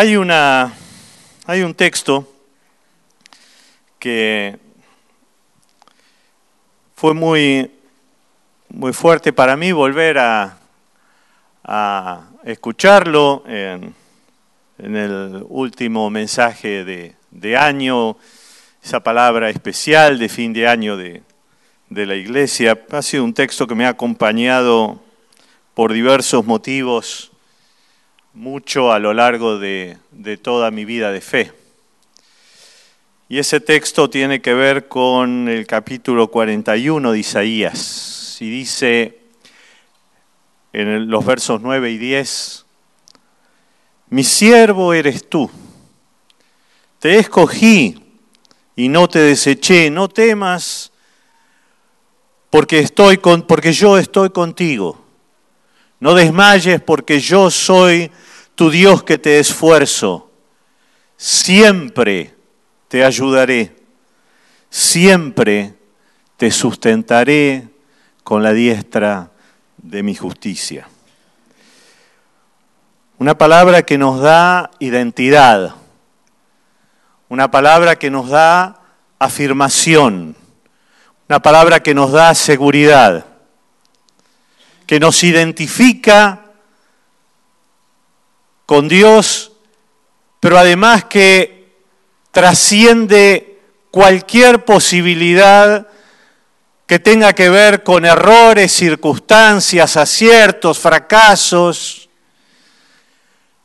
Hay, 0.00 0.16
una, 0.16 0.72
hay 1.44 1.62
un 1.62 1.74
texto 1.74 2.24
que 3.98 4.56
fue 6.94 7.14
muy, 7.14 7.68
muy 8.68 8.92
fuerte 8.92 9.32
para 9.32 9.56
mí 9.56 9.72
volver 9.72 10.18
a, 10.20 10.56
escucharlo 12.44 13.42
en, 13.48 13.92
el 14.78 15.44
último 15.48 16.08
mensaje 16.10 16.84
de, 17.32 17.56
año, 17.56 18.16
esa 18.80 19.00
palabra 19.00 19.50
especial 19.50 20.20
de 20.20 20.28
fin 20.28 20.52
de 20.52 20.68
año 20.68 20.96
de 20.96 21.22
la 21.88 22.14
iglesia. 22.14 22.80
Ha 22.92 23.02
sido 23.02 23.24
un 23.24 23.34
texto 23.34 23.66
que 23.66 23.74
me 23.74 23.84
ha 23.84 23.88
acompañado 23.88 25.02
por 25.74 25.92
diversos 25.92 26.46
motivos 26.46 27.27
mucho 28.38 28.92
a 28.92 29.00
lo 29.00 29.12
largo 29.14 29.58
de, 29.58 29.98
toda 30.40 30.70
mi 30.70 30.84
vida 30.84 31.10
de 31.10 31.20
fe. 31.20 31.52
Y 33.28 33.40
ese 33.40 33.58
texto 33.58 34.08
tiene 34.08 34.40
que 34.40 34.54
ver 34.54 34.86
con 34.86 35.48
el 35.48 35.66
capítulo 35.66 36.28
41 36.28 37.10
de 37.10 37.18
Isaías. 37.18 38.36
Y 38.40 38.48
dice 38.48 39.18
en 40.72 41.10
los 41.10 41.26
versos 41.26 41.60
9 41.60 41.90
y 41.90 41.98
10, 41.98 42.64
mi 44.10 44.22
siervo 44.22 44.94
eres 44.94 45.28
tú, 45.28 45.50
te 47.00 47.18
escogí 47.18 48.00
y 48.76 48.88
no 48.88 49.08
te 49.08 49.18
deseché, 49.18 49.90
no 49.90 50.08
temas 50.08 50.92
porque, 52.50 52.78
estoy 52.78 53.18
con, 53.18 53.42
porque 53.42 53.72
yo 53.72 53.98
estoy 53.98 54.30
contigo. 54.30 55.04
No 56.00 56.14
desmayes 56.14 56.80
porque 56.80 57.18
yo 57.18 57.50
soy 57.50 58.12
tu 58.58 58.70
Dios 58.70 59.04
que 59.04 59.18
te 59.18 59.38
esfuerzo. 59.38 60.32
Siempre 61.16 62.34
te 62.88 63.04
ayudaré. 63.04 63.76
Siempre 64.68 65.74
te 66.36 66.50
sustentaré 66.50 67.68
con 68.24 68.42
la 68.42 68.52
diestra 68.52 69.30
de 69.76 70.02
mi 70.02 70.16
justicia. 70.16 70.88
Una 73.18 73.38
palabra 73.38 73.82
que 73.82 73.96
nos 73.96 74.20
da 74.20 74.72
identidad. 74.80 75.76
Una 77.28 77.52
palabra 77.52 77.94
que 77.94 78.10
nos 78.10 78.28
da 78.28 78.80
afirmación. 79.20 80.34
Una 81.28 81.40
palabra 81.40 81.78
que 81.78 81.94
nos 81.94 82.10
da 82.10 82.34
seguridad. 82.34 83.24
Que 84.84 84.98
nos 84.98 85.22
identifica 85.22 86.47
con 88.68 88.86
Dios, 88.86 89.52
pero 90.40 90.58
además 90.58 91.06
que 91.06 91.72
trasciende 92.32 93.60
cualquier 93.90 94.66
posibilidad 94.66 95.88
que 96.86 96.98
tenga 96.98 97.32
que 97.32 97.48
ver 97.48 97.82
con 97.82 98.04
errores, 98.04 98.70
circunstancias, 98.70 99.96
aciertos, 99.96 100.78
fracasos, 100.78 102.10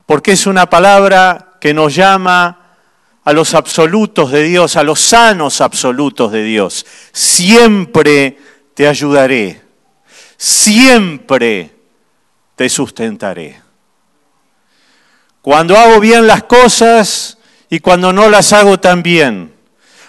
porque 0.06 0.31
es 0.31 0.47
una 0.47 0.69
palabra 0.69 1.58
que 1.59 1.74
nos 1.74 1.94
llama 1.94 2.78
a 3.25 3.34
los 3.34 3.56
absolutos 3.56 4.31
de 4.31 4.44
Dios, 4.44 4.78
a 4.78 4.84
los 4.84 5.02
sanos 5.02 5.59
absolutos 5.59 6.31
de 6.31 6.44
Dios. 6.44 6.86
Siempre 7.12 8.38
te 8.74 8.88
ayudaré, 8.88 9.63
siempre 10.38 11.75
te 12.56 12.69
sustentaré. 12.69 13.62
Cuando 15.44 15.78
hago 15.78 16.00
bien 16.00 16.26
las 16.26 16.44
cosas 16.44 17.38
y 17.70 17.81
cuando 17.81 18.14
no 18.14 18.30
las 18.30 18.54
hago 18.54 18.80
tan 18.80 19.04
bien. 19.04 19.54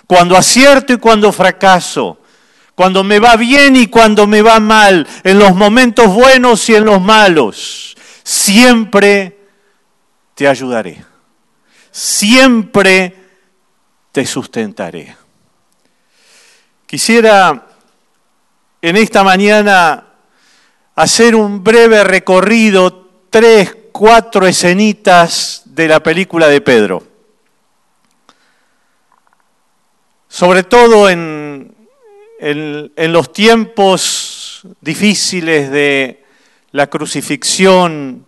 Cuando 0.06 0.36
acierto 0.36 0.92
y 0.92 0.98
cuando 0.98 1.32
fracaso. 1.32 2.20
Cuando 2.76 3.02
me 3.02 3.18
va 3.18 3.34
bien 3.34 3.74
y 3.74 3.88
cuando 3.88 4.28
me 4.28 4.42
va 4.42 4.60
mal. 4.60 5.08
En 5.24 5.40
los 5.40 5.56
momentos 5.56 6.06
buenos 6.14 6.68
y 6.68 6.76
en 6.76 6.84
los 6.84 7.00
malos. 7.02 7.96
Siempre 8.22 9.36
te 10.36 10.46
ayudaré. 10.46 11.04
Siempre 11.90 13.16
te 14.12 14.24
sustentaré. 14.24 15.16
Quisiera 16.86 17.66
en 18.80 18.96
esta 18.96 19.24
mañana 19.24 20.04
hacer 20.94 21.34
un 21.34 21.64
breve 21.64 22.04
recorrido, 22.04 23.10
tres, 23.30 23.74
cuatro 23.94 24.44
escenitas 24.48 25.62
de 25.66 25.86
la 25.86 26.02
película 26.02 26.48
de 26.48 26.60
Pedro. 26.60 27.06
Sobre 30.28 30.64
todo 30.64 31.08
en, 31.08 31.72
en- 32.40 32.92
en 32.96 33.12
los 33.12 33.32
tiempos 33.32 34.62
difíciles 34.80 35.70
de 35.70 36.24
la 36.72 36.88
crucifixión 36.88 38.26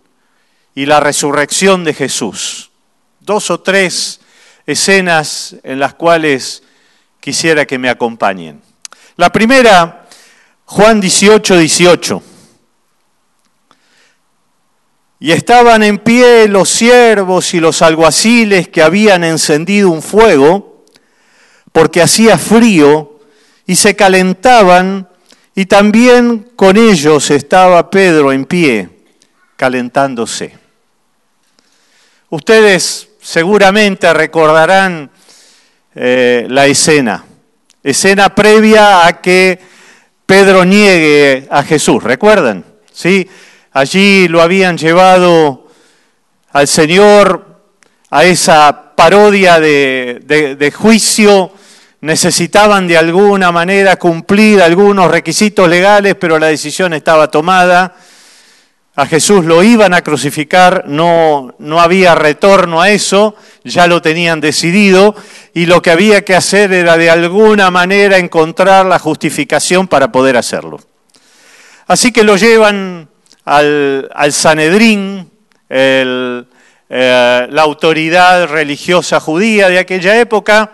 y 0.73 0.85
la 0.85 1.01
resurrección 1.01 1.83
de 1.83 1.93
Jesús. 1.93 2.71
Dos 3.19 3.51
o 3.51 3.59
tres 3.59 4.21
escenas 4.65 5.57
en 5.63 5.79
las 5.79 5.95
cuales 5.95 6.63
quisiera 7.19 7.65
que 7.65 7.77
me 7.77 7.89
acompañen. 7.89 8.61
La 9.17 9.29
primera, 9.33 10.07
Juan 10.63 11.01
18, 11.01 11.57
18. 11.57 12.23
Y 15.19 15.31
estaban 15.31 15.81
en 15.81 15.97
pie 15.97 16.47
los 16.47 16.69
siervos 16.69 17.53
y 17.53 17.59
los 17.59 17.81
alguaciles 17.81 18.67
que 18.67 18.83
habían 18.83 19.23
encendido 19.23 19.89
un 19.89 20.03
fuego, 20.03 20.85
porque 21.71 22.01
hacía 22.01 22.37
frío, 22.37 23.19
y 23.65 23.75
se 23.75 23.95
calentaban, 23.95 25.09
y 25.55 25.65
también 25.65 26.51
con 26.55 26.77
ellos 26.77 27.31
estaba 27.31 27.89
Pedro 27.89 28.31
en 28.31 28.45
pie, 28.45 28.89
calentándose. 29.55 30.53
Ustedes 32.29 33.09
seguramente 33.19 34.13
recordarán 34.13 35.09
eh, 35.95 36.45
la 36.49 36.67
escena, 36.67 37.25
escena 37.81 38.35
previa 38.35 39.07
a 39.07 39.19
que 39.19 39.59
Pedro 40.27 40.63
niegue 40.63 41.47
a 41.49 41.63
Jesús, 41.63 42.03
¿recuerdan? 42.03 42.63
¿Sí? 42.93 43.27
Allí 43.77 44.27
lo 44.27 44.41
habían 44.41 44.75
llevado 44.75 45.67
al 46.51 46.67
Señor 46.67 47.45
a 48.09 48.23
esa 48.23 48.95
parodia 48.95 49.59
de, 49.59 50.73
juicio, 50.75 51.51
necesitaban 52.01 52.87
de 52.87 52.97
alguna 52.97 53.51
manera 53.51 53.97
cumplir 53.97 54.63
algunos 54.63 55.11
requisitos 55.11 55.69
legales, 55.69 56.15
pero 56.15 56.39
la 56.39 56.47
decisión 56.47 56.95
estaba 56.95 57.29
tomada. 57.29 57.95
A 58.95 59.05
Jesús 59.05 59.45
lo 59.45 59.61
iban 59.61 59.93
a 59.93 60.01
crucificar, 60.01 60.85
no, 60.87 61.53
no 61.59 61.79
había 61.79 62.15
retorno 62.15 62.81
a 62.81 62.89
eso, 62.89 63.35
ya 63.63 63.85
lo 63.85 64.01
tenían 64.01 64.41
decidido, 64.41 65.13
y 65.53 65.67
lo 65.67 65.83
que 65.83 65.91
había 65.91 66.25
que 66.25 66.33
hacer 66.33 66.73
era 66.73 66.97
de 66.97 67.11
alguna 67.11 67.69
manera 67.69 68.17
encontrar 68.17 68.87
la 68.87 68.97
justificación 68.97 69.87
para 69.87 70.11
poder 70.11 70.35
hacerlo. 70.35 70.79
Así 71.85 72.11
que 72.11 72.23
lo 72.23 72.37
llevan 72.37 73.09
al, 73.47 74.33
Sanedrín, 74.33 75.31
eh, 75.69 76.43
la 76.89 77.61
autoridad 77.61 78.47
religiosa 78.47 79.19
judía 79.19 79.69
de 79.69 79.79
aquella 79.79 80.19
época, 80.19 80.73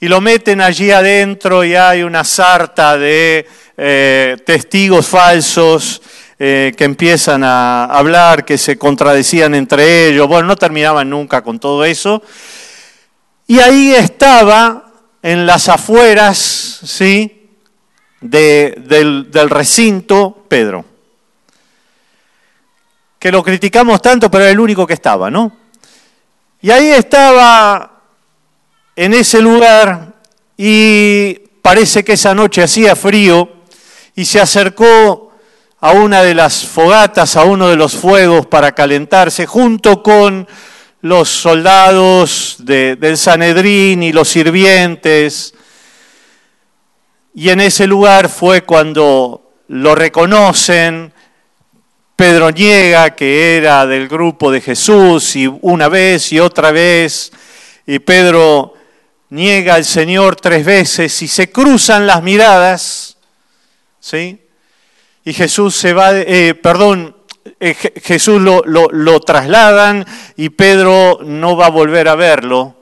y 0.00 0.08
lo 0.08 0.20
meten 0.20 0.60
allí 0.60 0.90
adentro 0.90 1.64
y 1.64 1.74
hay 1.74 2.02
una 2.02 2.24
sarta 2.24 2.96
de 2.98 3.46
eh, 3.76 4.36
testigos 4.44 5.06
falsos 5.06 6.02
eh, 6.38 6.72
que 6.76 6.84
empiezan 6.84 7.42
a 7.44 7.84
hablar, 7.84 8.44
que 8.44 8.58
se 8.58 8.76
contradecían 8.76 9.54
entre 9.54 10.08
ellos. 10.08 10.28
Bueno, 10.28 10.48
no 10.48 10.56
terminaban 10.56 11.08
nunca 11.08 11.42
con 11.42 11.58
todo 11.58 11.84
eso. 11.84 12.22
Y 13.46 13.58
ahí 13.60 13.94
estaba, 13.94 14.92
en 15.22 15.46
las 15.46 15.68
afueras, 15.68 16.36
¿sí? 16.84 17.48
de- 18.20 18.74
del, 18.86 19.30
del 19.30 19.48
recinto, 19.50 20.44
Pedro. 20.48 20.84
Que 23.18 23.32
lo 23.32 23.42
criticamos 23.42 24.02
tanto, 24.02 24.30
pero 24.30 24.44
era 24.44 24.52
el 24.52 24.60
único 24.60 24.86
que 24.86 24.94
estaba, 24.94 25.30
¿no? 25.30 25.52
Y 26.60 26.70
ahí 26.70 26.88
estaba 26.88 27.92
en 28.94 29.14
ese 29.14 29.40
lugar 29.40 30.14
y 30.56 31.34
parece 31.62 32.04
que 32.04 32.12
esa 32.14 32.34
noche 32.34 32.62
hacía 32.62 32.94
frío 32.96 33.48
y 34.14 34.24
se 34.24 34.40
acercó 34.40 35.32
a 35.80 35.92
una 35.92 36.22
de 36.22 36.34
las 36.34 36.66
fogatas, 36.66 37.36
a 37.36 37.44
uno 37.44 37.68
de 37.68 37.76
los 37.76 37.94
fuegos 37.94 38.46
para 38.46 38.72
calentarse, 38.72 39.46
junto 39.46 40.02
con 40.02 40.48
los 41.02 41.28
soldados 41.28 42.56
de- 42.60 42.96
del 42.96 43.16
Sanedrín 43.18 44.02
y 44.02 44.12
los 44.12 44.28
sirvientes. 44.28 45.54
Y 47.34 47.50
en 47.50 47.60
ese 47.60 47.86
lugar 47.86 48.28
fue 48.30 48.62
cuando 48.62 49.52
lo 49.68 49.94
reconocen, 49.94 51.12
Pedro 52.16 52.50
niega 52.50 53.14
que 53.14 53.58
era 53.58 53.86
del 53.86 54.08
grupo 54.08 54.50
de 54.50 54.62
Jesús 54.62 55.36
y 55.36 55.46
una 55.46 55.88
vez 55.88 56.32
y 56.32 56.40
otra 56.40 56.70
vez, 56.72 57.30
y 57.86 57.98
Pedro 57.98 58.72
niega 59.28 59.74
al 59.74 59.84
Señor 59.84 60.36
tres 60.36 60.64
veces 60.64 61.20
y 61.20 61.28
se 61.28 61.50
cruzan 61.50 62.06
las 62.06 62.22
miradas, 62.22 63.18
¿sí? 64.00 64.40
Y 65.24 65.34
Jesús 65.34 65.76
se 65.76 65.92
va, 65.92 66.12
eh, 66.14 66.54
perdón, 66.54 67.14
eh, 67.60 67.74
Je- 67.74 68.00
Jesús 68.02 68.40
lo- 68.40 68.62
lo 68.64 69.20
trasladan 69.20 70.04
y 70.36 70.48
Pedro 70.50 71.18
no 71.22 71.56
va 71.56 71.66
a 71.66 71.70
volver 71.70 72.08
a 72.08 72.14
verlo 72.14 72.76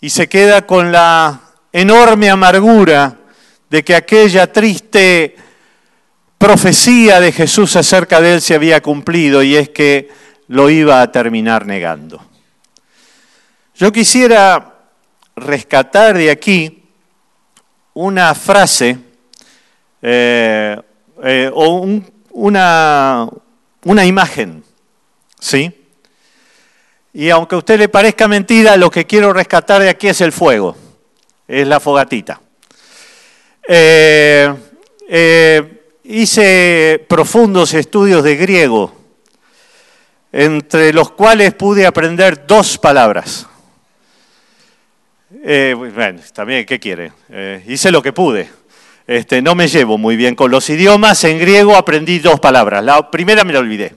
y 0.00 0.10
se 0.10 0.28
queda 0.28 0.66
con 0.66 0.92
la 0.92 1.40
enorme 1.72 2.30
amargura 2.30 3.16
de 3.68 3.82
que 3.82 3.94
aquella 3.96 4.52
triste 4.52 5.36
profecía 6.38 7.20
de 7.20 7.32
Jesús 7.32 7.76
acerca 7.76 8.20
de 8.20 8.34
él 8.34 8.40
se 8.40 8.54
había 8.54 8.80
cumplido 8.82 9.42
y 9.42 9.56
es 9.56 9.70
que 9.70 10.08
lo 10.48 10.70
iba 10.70 11.00
a 11.00 11.10
terminar 11.10 11.66
negando. 11.66 12.20
Yo 13.74 13.92
quisiera 13.92 14.74
rescatar 15.34 16.16
de 16.16 16.30
aquí 16.30 16.84
una 17.94 18.34
frase 18.34 18.98
eh, 20.02 20.80
eh, 21.24 21.50
o 21.52 21.68
un- 21.80 22.12
una, 22.30 23.26
una 23.84 24.04
imagen, 24.04 24.62
¿sí? 25.40 25.72
Y 27.14 27.30
aunque 27.30 27.54
a 27.54 27.58
usted 27.58 27.78
le 27.78 27.88
parezca 27.88 28.28
mentira, 28.28 28.76
lo 28.76 28.90
que 28.90 29.06
quiero 29.06 29.32
rescatar 29.32 29.80
de 29.82 29.88
aquí 29.88 30.08
es 30.08 30.20
el 30.20 30.32
fuego, 30.32 30.76
es 31.48 31.66
la 31.66 31.80
fogatita. 31.80 32.38
Eh, 33.66 34.54
eh, 35.08 35.85
hice 36.08 37.04
profundos 37.08 37.74
estudios 37.74 38.22
de 38.22 38.36
griego, 38.36 38.94
entre 40.32 40.92
los 40.92 41.10
cuales 41.10 41.54
pude 41.54 41.86
aprender 41.86 42.46
dos 42.46 42.78
palabras. 42.78 43.46
Eh, 45.44 45.74
bueno, 45.76 46.20
también, 46.32 46.64
¿qué 46.64 46.78
quiere? 46.78 47.12
Eh, 47.30 47.62
hice 47.66 47.90
lo 47.90 48.02
que 48.02 48.12
pude. 48.12 48.48
Este, 49.06 49.40
no 49.40 49.54
me 49.54 49.68
llevo 49.68 49.98
muy 49.98 50.16
bien 50.16 50.34
con 50.34 50.50
los 50.50 50.68
idiomas. 50.70 51.22
En 51.24 51.38
griego 51.38 51.76
aprendí 51.76 52.18
dos 52.18 52.40
palabras. 52.40 52.84
La 52.84 53.10
primera 53.10 53.44
me 53.44 53.52
la 53.52 53.60
olvidé. 53.60 53.94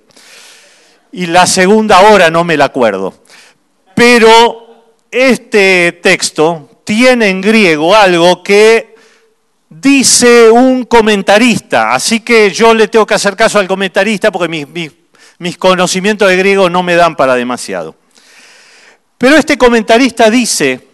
Y 1.12 1.26
la 1.26 1.48
segunda 1.48 1.98
ahora 1.98 2.30
no 2.30 2.44
me 2.44 2.58
la 2.58 2.66
acuerdo. 2.66 3.24
Pero 3.96 4.94
este 5.10 6.00
texto 6.04 6.82
tiene 6.84 7.30
en 7.30 7.42
griego 7.42 7.96
algo 7.96 8.44
que 8.44 8.96
dice 9.70 10.50
un 10.50 10.86
comentarista. 10.86 11.94
Así 11.94 12.22
que 12.22 12.50
yo 12.52 12.74
le 12.74 12.88
tengo 12.88 13.06
que 13.06 13.14
hacer 13.14 13.36
caso 13.36 13.60
al 13.60 13.68
comentarista 13.68 14.32
porque 14.32 14.48
mis, 14.48 14.92
mis- 15.38 15.58
conocimientos 15.58 16.28
de 16.28 16.36
griego 16.38 16.70
no 16.70 16.84
me 16.84 16.96
dan 16.96 17.16
para 17.16 17.36
demasiado. 17.36 17.96
Pero 19.18 19.36
este 19.38 19.58
comentarista 19.58 20.30
dice 20.30 20.88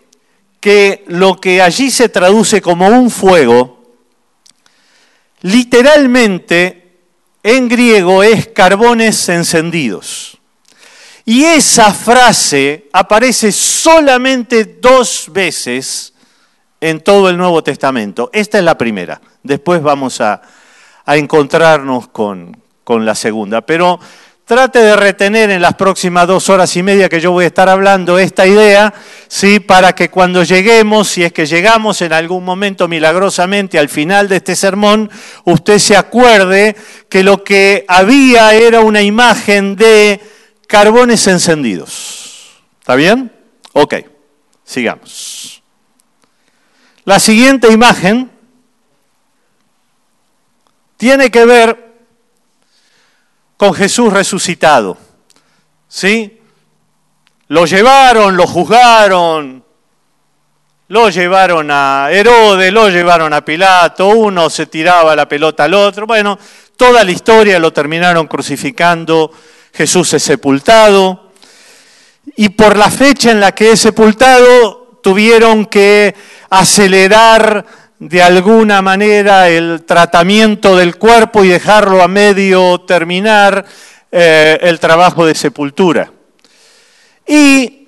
que 0.59 1.03
lo 1.07 1.39
que 1.39 1.61
allí 1.61 1.91
se 1.91 2.09
traduce 2.09 2.61
como 2.61 2.87
un 2.87 3.09
fuego, 3.11 3.95
literalmente 5.41 6.97
en 7.43 7.67
griego 7.67 8.23
es 8.23 8.47
carbones 8.47 9.29
encendidos. 9.29 10.37
Y 11.23 11.43
esa 11.43 11.93
frase 11.93 12.89
aparece 12.93 13.51
solamente 13.51 14.77
dos 14.79 15.27
veces 15.31 16.13
en 16.85 17.01
todo 17.01 17.29
el 17.29 17.37
Nuevo 17.37 17.63
Testamento. 17.63 18.29
Esta 18.31 18.59
es 18.59 18.63
la 18.63 18.77
primera. 18.77 19.19
Después 19.41 19.81
vamos 19.81 20.21
a, 20.21 20.41
a 21.03 21.17
encontrarnos 21.17 22.07
con, 22.09 22.55
con 22.83 23.05
la 23.05 23.15
segunda. 23.15 23.61
Pero 23.61 23.99
trate 24.45 24.79
de 24.79 24.95
retener 24.95 25.49
en 25.49 25.63
las 25.63 25.73
próximas 25.73 26.27
dos 26.27 26.47
horas 26.49 26.75
y 26.77 26.83
media 26.83 27.09
que 27.09 27.19
yo 27.19 27.31
voy 27.31 27.45
a 27.45 27.47
estar 27.47 27.67
hablando 27.67 28.19
esta 28.19 28.45
idea, 28.45 28.93
¿sí? 29.27 29.59
para 29.59 29.93
que 29.93 30.09
cuando 30.09 30.43
lleguemos, 30.43 31.07
si 31.07 31.23
es 31.23 31.33
que 31.33 31.47
llegamos 31.47 32.03
en 32.03 32.13
algún 32.13 32.45
momento 32.45 32.87
milagrosamente 32.87 33.79
al 33.79 33.89
final 33.89 34.29
de 34.29 34.35
este 34.37 34.55
sermón, 34.55 35.09
usted 35.43 35.79
se 35.79 35.97
acuerde 35.97 36.75
que 37.09 37.23
lo 37.23 37.43
que 37.43 37.83
había 37.87 38.53
era 38.53 38.81
una 38.81 39.01
imagen 39.01 39.75
de 39.75 40.21
carbones 40.67 41.25
encendidos. 41.25 42.61
¿Está 42.79 42.93
bien? 42.93 43.31
Ok, 43.73 43.95
sigamos. 44.63 45.64
La 47.05 47.19
siguiente 47.19 47.71
imagen 47.71 48.31
tiene 50.97 51.29
que 51.29 51.45
ver 51.45 51.93
con 53.57 53.73
Jesús 53.75 54.11
resucitado. 54.11 54.97
¿Sí? 55.87 56.41
Lo 57.47 57.65
llevaron, 57.65 58.35
lo 58.35 58.47
juzgaron, 58.47 59.63
lo 60.87 61.09
llevaron 61.09 61.69
a 61.69 62.07
Herodes, 62.09 62.73
lo 62.73 62.89
llevaron 62.89 63.33
a 63.33 63.45
Pilato, 63.45 64.07
uno 64.07 64.49
se 64.49 64.65
tiraba 64.65 65.15
la 65.15 65.27
pelota 65.27 65.65
al 65.65 65.75
otro. 65.75 66.07
Bueno, 66.07 66.39
toda 66.75 67.03
la 67.03 67.11
historia 67.11 67.59
lo 67.59 67.71
terminaron 67.71 68.25
crucificando, 68.27 69.31
Jesús 69.73 70.11
es 70.13 70.23
sepultado. 70.23 71.31
Y 72.35 72.49
por 72.49 72.75
la 72.75 72.89
fecha 72.89 73.29
en 73.29 73.39
la 73.39 73.53
que 73.53 73.71
es 73.73 73.79
sepultado, 73.79 74.84
tuvieron 75.05 75.67
que 75.67 76.15
acelerar 76.49 77.63
de 77.99 78.23
alguna 78.23 78.81
manera 78.81 79.49
el 79.49 79.83
tratamiento 79.85 80.75
del 80.75 80.95
cuerpo 80.95 81.43
y 81.43 81.49
dejarlo 81.49 82.01
a 82.01 82.07
medio 82.07 82.81
terminar 82.87 83.63
eh, 84.11 84.57
el 84.61 84.79
trabajo 84.79 85.23
de 85.27 85.35
sepultura. 85.35 86.11
Y 87.27 87.87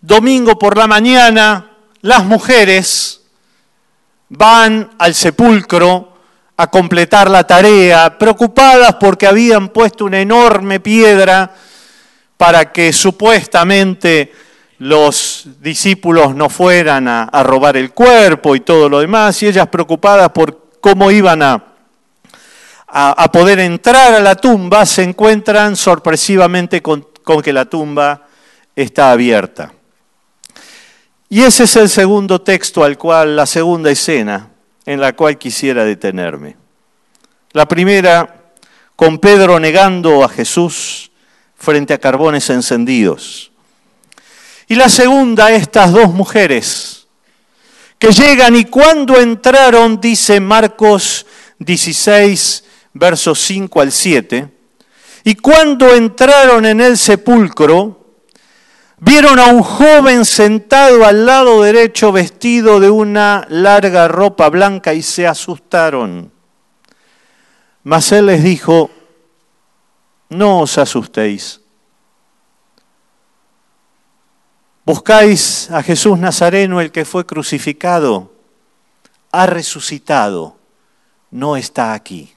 domingo 0.00 0.58
por 0.58 0.76
la 0.76 0.88
mañana, 0.88 1.76
las 2.00 2.24
mujeres 2.24 3.20
van 4.30 4.90
al 4.98 5.14
sepulcro 5.14 6.12
a 6.56 6.68
completar 6.68 7.30
la 7.30 7.44
tarea, 7.44 8.18
preocupadas 8.18 8.96
porque 8.96 9.28
habían 9.28 9.68
puesto 9.68 10.06
una 10.06 10.20
enorme 10.20 10.80
piedra 10.80 11.54
para 12.36 12.72
que 12.72 12.92
supuestamente 12.92 14.49
los 14.80 15.46
discípulos 15.60 16.34
no 16.34 16.48
fueran 16.48 17.06
a, 17.06 17.42
robar 17.42 17.76
el 17.76 17.92
cuerpo 17.92 18.56
y 18.56 18.60
todo 18.60 18.88
lo 18.88 19.00
demás, 19.00 19.42
y 19.42 19.46
ellas 19.46 19.68
preocupadas 19.68 20.30
por 20.30 20.70
cómo 20.80 21.10
iban 21.10 21.42
a, 21.42 21.64
a, 22.88 23.10
a 23.10 23.30
poder 23.30 23.60
entrar 23.60 24.14
a 24.14 24.20
la 24.20 24.36
tumba, 24.36 24.86
se 24.86 25.02
encuentran 25.02 25.76
sorpresivamente 25.76 26.80
con, 26.80 27.06
con 27.22 27.42
que 27.42 27.52
la 27.52 27.66
tumba 27.66 28.26
está 28.74 29.10
abierta. 29.10 29.70
Y 31.28 31.42
ese 31.42 31.64
es 31.64 31.76
el 31.76 31.90
segundo 31.90 32.40
texto 32.40 32.82
al 32.82 32.96
cual, 32.96 33.36
la 33.36 33.44
segunda 33.44 33.90
escena 33.90 34.48
en 34.86 34.98
la 34.98 35.12
cual 35.12 35.36
quisiera 35.36 35.84
detenerme. 35.84 36.56
La 37.52 37.68
primera, 37.68 38.52
con 38.96 39.18
Pedro 39.18 39.60
negando 39.60 40.24
a 40.24 40.28
Jesús 40.30 41.10
frente 41.54 41.92
a 41.92 41.98
carbones 41.98 42.48
encendidos. 42.48 43.49
Y 44.70 44.76
la 44.76 44.88
segunda, 44.88 45.50
estas 45.50 45.90
dos 45.90 46.14
mujeres 46.14 47.08
que 47.98 48.12
llegan 48.12 48.54
y 48.54 48.66
cuando 48.66 49.20
entraron, 49.20 50.00
dice 50.00 50.38
Marcos 50.38 51.26
16, 51.58 52.64
versos 52.92 53.40
5 53.40 53.80
al 53.80 53.90
7, 53.90 54.48
y 55.24 55.34
cuando 55.34 55.92
entraron 55.92 56.64
en 56.66 56.80
el 56.80 56.96
sepulcro, 56.96 58.14
vieron 58.98 59.40
a 59.40 59.46
un 59.46 59.64
joven 59.64 60.24
sentado 60.24 61.04
al 61.04 61.26
lado 61.26 61.62
derecho 61.62 62.12
vestido 62.12 62.78
de 62.78 62.90
una 62.90 63.48
larga 63.48 64.06
ropa 64.06 64.48
blanca 64.50 64.94
y 64.94 65.02
se 65.02 65.26
asustaron. 65.26 66.30
Mas 67.82 68.12
él 68.12 68.26
les 68.26 68.44
dijo, 68.44 68.88
no 70.28 70.60
os 70.60 70.78
asustéis. 70.78 71.59
Buscáis 74.90 75.70
a 75.70 75.84
Jesús 75.84 76.18
Nazareno, 76.18 76.80
el 76.80 76.90
que 76.90 77.04
fue 77.04 77.24
crucificado, 77.24 78.32
ha 79.30 79.46
resucitado, 79.46 80.56
no 81.30 81.56
está 81.56 81.92
aquí. 81.92 82.34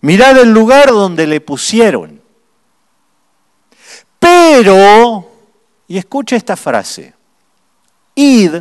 Mirad 0.00 0.36
el 0.40 0.50
lugar 0.50 0.88
donde 0.88 1.28
le 1.28 1.40
pusieron. 1.40 2.20
Pero, 4.18 5.30
y 5.86 5.96
escucha 5.96 6.34
esta 6.34 6.56
frase, 6.56 7.14
id, 8.16 8.56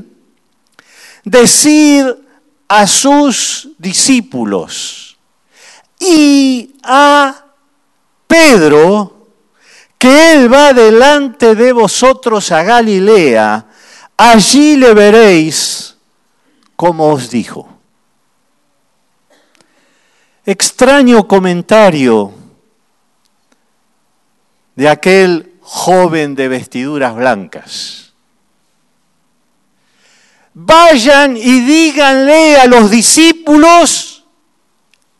decid 1.23 2.05
a 2.67 2.85
sus 2.85 3.69
discípulos 3.79 5.17
y 5.97 6.75
a 6.83 7.43
Pedro 8.27 9.14
que 9.97 10.33
él 10.33 10.53
va 10.53 10.73
delante 10.73 11.55
de 11.55 11.71
vosotros 11.71 12.51
a 12.51 12.63
Galilea, 12.63 13.65
allí 14.17 14.75
le 14.75 14.93
veréis 14.93 15.95
como 16.75 17.11
os 17.11 17.29
dijo. 17.29 17.67
Extraño 20.45 21.27
comentario 21.27 22.33
de 24.75 24.89
aquel 24.89 25.53
joven 25.61 26.35
de 26.35 26.47
vestiduras 26.47 27.15
blancas. 27.15 28.13
Vayan 30.53 31.35
y 31.35 31.61
díganle 31.61 32.57
a 32.57 32.65
los 32.67 32.91
discípulos 32.91 34.25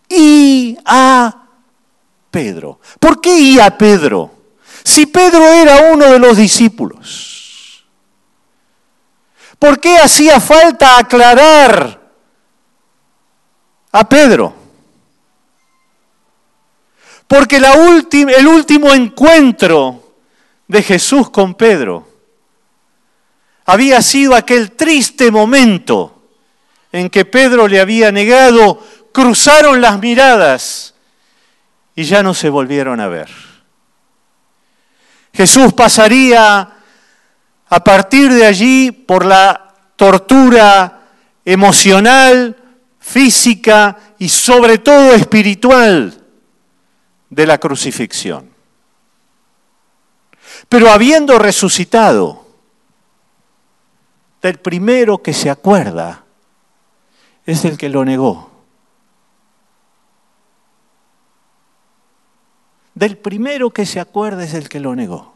y 0.08 0.78
a 0.86 1.48
Pedro. 2.30 2.80
¿Por 3.00 3.20
qué 3.20 3.38
y 3.38 3.60
a 3.60 3.78
Pedro? 3.78 4.35
Si 4.86 5.08
Pedro 5.08 5.44
era 5.52 5.92
uno 5.92 6.06
de 6.06 6.20
los 6.20 6.38
discípulos. 6.38 7.84
¿Por 9.58 9.80
qué 9.80 9.98
hacía 9.98 10.40
falta 10.40 11.00
aclarar 11.00 12.00
a 13.92 14.08
Pedro? 14.08 14.54
Porque 17.28 17.58
el 17.58 18.48
último 18.48 18.94
encuentro 18.94 20.18
de 20.68 20.84
Jesús 20.84 21.32
con 21.32 21.56
Pedro 21.56 22.08
había 23.66 24.04
sido 24.04 24.36
aquel 24.36 24.74
triste 24.74 25.32
momento 25.32 26.30
en 26.92 27.10
que 27.10 27.26
Pedro 27.26 27.68
le 27.68 27.82
había 27.82 28.12
negado, 28.12 28.86
cruzaron 29.12 29.82
las 29.82 30.00
miradas 30.00 30.94
y 31.96 32.04
ya 32.04 32.22
no 32.22 32.36
se 32.36 32.50
volvieron 32.50 33.00
a 33.00 33.08
ver. 33.08 33.55
Jesús 35.36 35.74
pasaría 35.74 36.70
a 37.68 37.84
partir 37.84 38.32
de 38.32 38.46
allí 38.46 38.92
por 38.92 39.26
la 39.26 39.74
tortura 39.96 41.02
emocional, 41.44 42.56
física 43.00 43.98
y 44.18 44.30
sobre 44.30 44.78
todo 44.78 45.14
espiritual 45.14 46.22
de 47.30 47.46
la 47.46 47.58
crucifixión. 47.58 48.50
Pero 50.70 50.90
habiendo 50.90 51.38
resucitado, 51.38 52.46
del 54.42 54.60
primero 54.60 55.24
que 55.24 55.34
se 55.34 55.50
acuerda 55.50 56.24
es 57.46 57.66
el 57.66 57.78
que 57.78 57.90
lo 57.90 58.06
negó. 58.06 58.55
Del 62.96 63.18
primero 63.18 63.70
que 63.72 63.86
se 63.86 64.00
acuerda 64.00 64.44
es 64.46 64.54
el 64.54 64.70
que 64.70 64.80
lo 64.80 64.96
negó. 64.96 65.36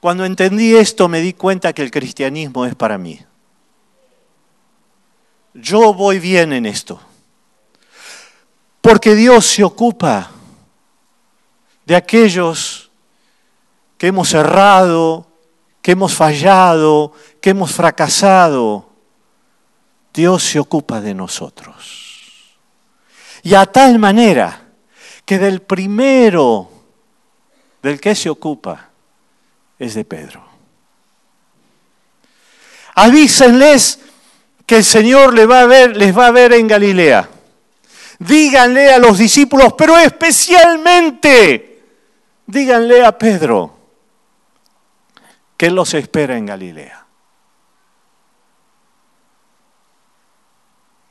Cuando 0.00 0.24
entendí 0.24 0.74
esto 0.76 1.08
me 1.08 1.20
di 1.20 1.34
cuenta 1.34 1.72
que 1.72 1.82
el 1.82 1.90
cristianismo 1.90 2.64
es 2.64 2.76
para 2.76 2.96
mí. 2.96 3.20
Yo 5.52 5.92
voy 5.92 6.20
bien 6.20 6.52
en 6.52 6.64
esto. 6.64 7.00
Porque 8.80 9.14
Dios 9.14 9.44
se 9.44 9.64
ocupa 9.64 10.30
de 11.84 11.96
aquellos 11.96 12.90
que 13.98 14.06
hemos 14.06 14.32
errado, 14.32 15.26
que 15.82 15.92
hemos 15.92 16.14
fallado, 16.14 17.12
que 17.42 17.50
hemos 17.50 17.72
fracasado. 17.72 18.88
Dios 20.14 20.44
se 20.44 20.60
ocupa 20.60 21.00
de 21.00 21.14
nosotros. 21.14 22.56
Y 23.42 23.54
a 23.54 23.66
tal 23.66 23.98
manera 23.98 24.69
que 25.30 25.38
del 25.38 25.62
primero 25.62 26.68
del 27.80 28.00
que 28.00 28.16
se 28.16 28.28
ocupa 28.28 28.88
es 29.78 29.94
de 29.94 30.04
Pedro. 30.04 30.44
Avísenles 32.96 34.00
que 34.66 34.78
el 34.78 34.84
Señor 34.84 35.32
les 35.32 35.48
va 35.48 35.60
a 35.60 35.66
ver, 35.66 35.96
les 35.96 36.18
va 36.18 36.26
a 36.26 36.30
ver 36.32 36.52
en 36.54 36.66
Galilea 36.66 37.28
díganle 38.18 38.92
a 38.92 38.98
los 38.98 39.18
discípulos, 39.18 39.74
pero 39.78 39.96
especialmente 39.96 41.80
díganle 42.44 43.04
a 43.04 43.16
Pedro 43.16 43.78
que 45.56 45.70
los 45.70 45.94
espera 45.94 46.36
en 46.36 46.46
Galilea. 46.46 47.06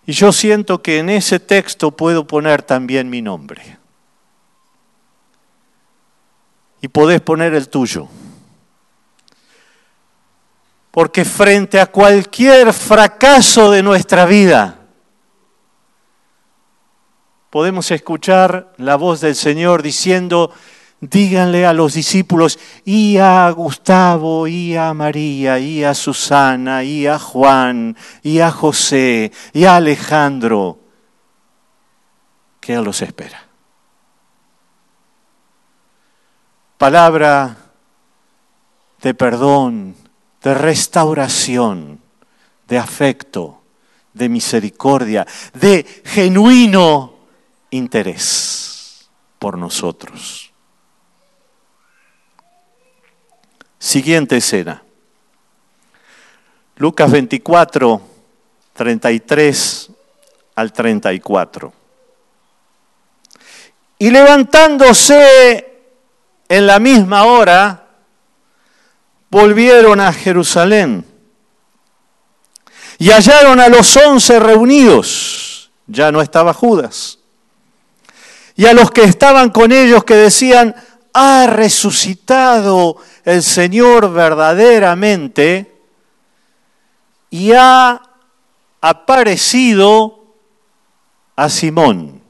Y 0.07 0.11
yo 0.11 0.33
siento 0.33 0.81
que 0.81 0.97
en 0.97 1.09
ese 1.09 1.39
texto 1.39 1.91
puedo 1.91 2.27
poner 2.27 2.63
también 2.63 3.09
mi 3.09 3.21
nombre. 3.21 3.78
Y 6.81 6.87
podés 6.87 7.21
poner 7.21 7.53
el 7.53 7.69
tuyo. 7.69 8.07
Porque 10.91 11.25
frente 11.25 11.79
a 11.79 11.87
cualquier 11.87 12.73
fracaso 12.73 13.71
de 13.71 13.83
nuestra 13.83 14.25
vida, 14.25 14.79
podemos 17.49 17.91
escuchar 17.91 18.73
la 18.77 18.95
voz 18.95 19.21
del 19.21 19.35
Señor 19.35 19.83
diciendo, 19.83 20.51
díganle 21.01 21.65
a 21.65 21.73
los 21.73 21.93
discípulos 21.93 22.59
y 22.85 23.17
a 23.17 23.49
Gustavo 23.51 24.47
y 24.47 24.75
a 24.75 24.93
María 24.93 25.59
y 25.59 25.83
a 25.83 25.93
Susana 25.93 26.83
y 26.83 27.07
a 27.07 27.17
Juan 27.17 27.95
y 28.23 28.39
a 28.39 28.51
José 28.51 29.31
y 29.53 29.65
a 29.65 29.75
Alejandro 29.75 30.79
que 32.59 32.73
Él 32.73 32.83
los 32.83 33.01
espera. 33.01 33.48
Palabra 36.79 37.57
de 39.01 39.13
perdón, 39.13 39.97
de 40.41 40.53
restauración, 40.53 41.99
de 42.69 42.77
afecto, 42.77 43.61
de 44.13 44.29
misericordia, 44.29 45.27
de 45.53 45.85
genuino 46.05 47.15
interés 47.69 49.09
por 49.39 49.57
nosotros. 49.57 50.53
Siguiente 53.77 54.37
escena. 54.37 54.81
Lucas 56.77 57.11
24, 57.11 58.01
33 58.71 59.91
al 60.55 60.71
34. 60.71 61.73
Y 63.97 64.09
levantándose 64.11 65.68
en 66.49 66.67
la 66.67 66.79
misma 66.79 67.23
hora, 67.23 67.87
volvieron 69.29 70.01
a 70.01 70.11
Jerusalén 70.11 71.05
y 72.97 73.11
hallaron 73.11 73.61
a 73.61 73.69
los 73.69 73.95
once 73.95 74.37
reunidos. 74.39 75.71
Ya 75.87 76.11
no 76.11 76.21
estaba 76.21 76.53
Judas 76.53 77.19
y 78.59 78.65
a 78.65 78.73
los 78.73 78.91
que 78.91 79.03
estaban 79.05 79.51
con 79.51 79.71
ellos 79.71 80.03
que 80.03 80.15
decían, 80.15 80.75
ha 81.13 81.47
resucitado 81.47 82.97
el 83.23 83.41
Señor 83.41 84.11
verdaderamente 84.11 85.79
y 87.29 87.53
ha 87.53 88.01
aparecido 88.81 90.25
a 91.37 91.47
Simón. 91.47 92.21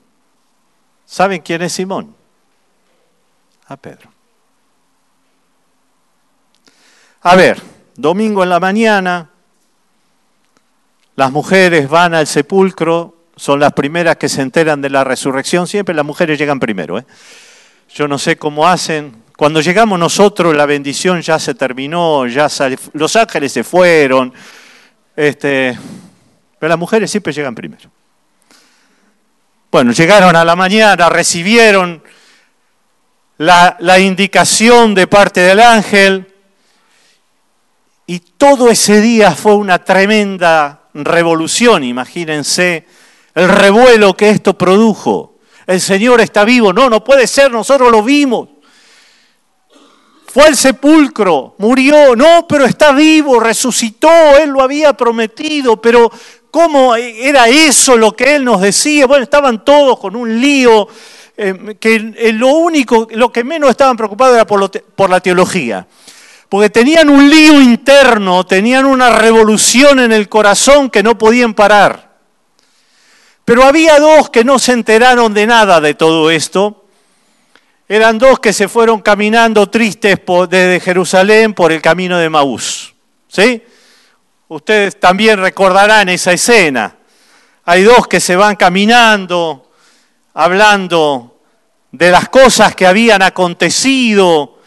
¿Saben 1.04 1.42
quién 1.42 1.64
es 1.64 1.74
Simón? 1.74 2.16
A 3.70 3.78
Pedro. 3.78 4.10
A 7.22 7.36
ver, 7.36 7.62
domingo 7.96 8.44
en 8.44 8.50
la 8.50 8.60
mañana, 8.60 9.30
las 11.16 11.32
mujeres 11.32 11.90
van 11.90 12.14
al 12.14 12.28
sepulcro 12.28 13.16
son 13.40 13.62
las 13.62 13.72
primeras 13.72 14.18
que 14.18 14.28
se 14.28 14.42
enteran 14.42 14.82
de 14.82 14.90
la 14.90 15.06
resurrección, 15.06 15.66
siempre 15.66 15.96
las 15.96 16.06
mujeres 16.06 16.38
llegan 16.38 16.60
primero. 16.60 17.00
¿eh? 17.00 17.06
Yo 17.94 18.06
no 18.08 18.18
sé 18.18 18.38
cómo 18.38 18.68
hacen. 18.68 19.24
Cuando 19.38 19.62
llegamos 19.62 19.98
nosotros, 19.98 20.54
la 20.56 20.66
bendición 20.66 21.22
ya 21.22 21.40
se 21.40 21.54
terminó, 21.54 22.28
ya 22.28 22.50
los 22.92 23.16
ángeles 23.16 23.54
se 23.54 23.64
fueron, 23.64 24.34
este, 25.16 25.78
pero 26.60 26.68
las 26.68 26.78
mujeres 26.78 27.10
siempre 27.10 27.32
llegan 27.32 27.56
primero. 27.56 27.90
Bueno, 29.72 29.94
llegaron 29.94 30.36
a 30.36 30.44
la 30.44 30.58
mañana, 30.58 31.08
recibieron 31.08 32.04
la, 33.40 34.00
indicación 34.00 34.94
de 34.94 35.08
parte 35.08 35.40
del 35.40 35.62
ángel 35.62 36.28
y 38.06 38.20
todo 38.20 38.70
ese 38.70 39.00
día 39.00 39.32
fue 39.32 39.56
una 39.56 39.84
tremenda 39.84 40.82
revolución, 40.94 41.86
imagínense 41.86 42.86
el 43.36 43.48
revuelo 43.48 44.16
que 44.16 44.30
esto 44.30 44.58
produjo. 44.58 45.38
El 45.66 45.80
Señor 45.80 46.20
está 46.20 46.44
vivo, 46.44 46.74
no, 46.74 46.90
no 46.90 47.04
puede 47.04 47.28
ser, 47.28 47.52
nosotros 47.52 47.90
lo 47.92 48.04
vimos. 48.04 48.50
Fue 50.26 50.44
al 50.44 50.58
sepulcro, 50.58 51.56
murió, 51.60 52.16
no, 52.16 52.46
pero 52.48 52.66
está 52.66 52.92
vivo, 52.92 53.40
resucitó, 53.40 54.10
Él 54.38 54.50
lo 54.50 54.62
había 54.62 54.94
prometido, 54.94 55.82
pero 55.82 56.12
¿cómo 56.52 56.96
era 56.96 57.48
eso 57.48 57.96
lo 57.96 58.12
que 58.12 58.36
Él 58.36 58.44
nos 58.44 58.60
decía? 58.60 59.08
Bueno, 59.08 59.24
estaban 59.24 59.64
todos 59.64 59.98
con 59.98 60.16
un 60.16 60.42
lío, 60.42 60.88
eh, 61.42 61.78
que 61.80 62.34
lo 62.34 62.50
único, 62.50 63.08
lo 63.12 63.32
que 63.32 63.46
menos 63.46 63.70
estaban 63.70 63.96
preocupados 63.96 64.36
era 64.36 64.46
por, 64.46 65.10
la 65.10 65.22
teología. 65.22 65.88
Porque 66.50 66.70
tenían 66.70 67.10
un 67.10 67.30
lío 67.30 67.62
interno, 67.62 68.46
tenían 68.46 68.86
una 68.86 69.12
revolución 69.12 70.02
en 70.02 70.12
el 70.12 70.28
corazón 70.28 70.90
que 70.90 71.02
no 71.02 71.18
podían 71.18 71.54
parar. 71.54 72.10
Pero 73.46 73.64
había 73.64 74.00
dos 74.00 74.30
que 74.30 74.44
no 74.44 74.60
se 74.60 74.74
enteraron 74.74 75.34
de 75.34 75.48
nada 75.48 75.80
de 75.80 75.94
todo 75.94 76.30
esto. 76.30 76.84
Eran 77.88 78.18
dos 78.18 78.42
que 78.42 78.52
se 78.52 78.68
fueron 78.68 79.00
caminando 79.00 79.70
tristes 79.70 80.20
desde 80.50 80.82
Jerusalén 80.82 81.54
por 81.54 81.72
el 81.72 81.82
camino 81.82 82.18
de 82.18 82.30
Maús. 82.30 82.94
¿Sí? 83.30 83.64
Ustedes 84.50 85.00
también 85.00 85.40
recordarán 85.40 86.10
esa 86.10 86.34
escena. 86.34 86.98
Hay 87.64 87.84
dos 87.84 88.10
que 88.10 88.20
se 88.20 88.36
van 88.36 88.58
caminando, 88.58 89.69
hablando 90.40 91.42
de 91.92 92.12
las 92.12 92.30
cosas 92.30 92.74
que 92.74 92.88
habían 92.88 93.22
acontecido 93.22 94.60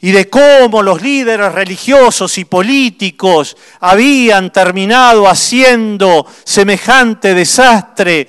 y 0.00 0.10
de 0.10 0.28
cómo 0.28 0.82
los 0.82 1.00
líderes 1.00 1.52
religiosos 1.52 2.38
y 2.38 2.44
políticos 2.44 3.56
habían 3.78 4.50
terminado 4.50 5.28
haciendo 5.28 6.26
semejante 6.42 7.34
desastre 7.34 8.26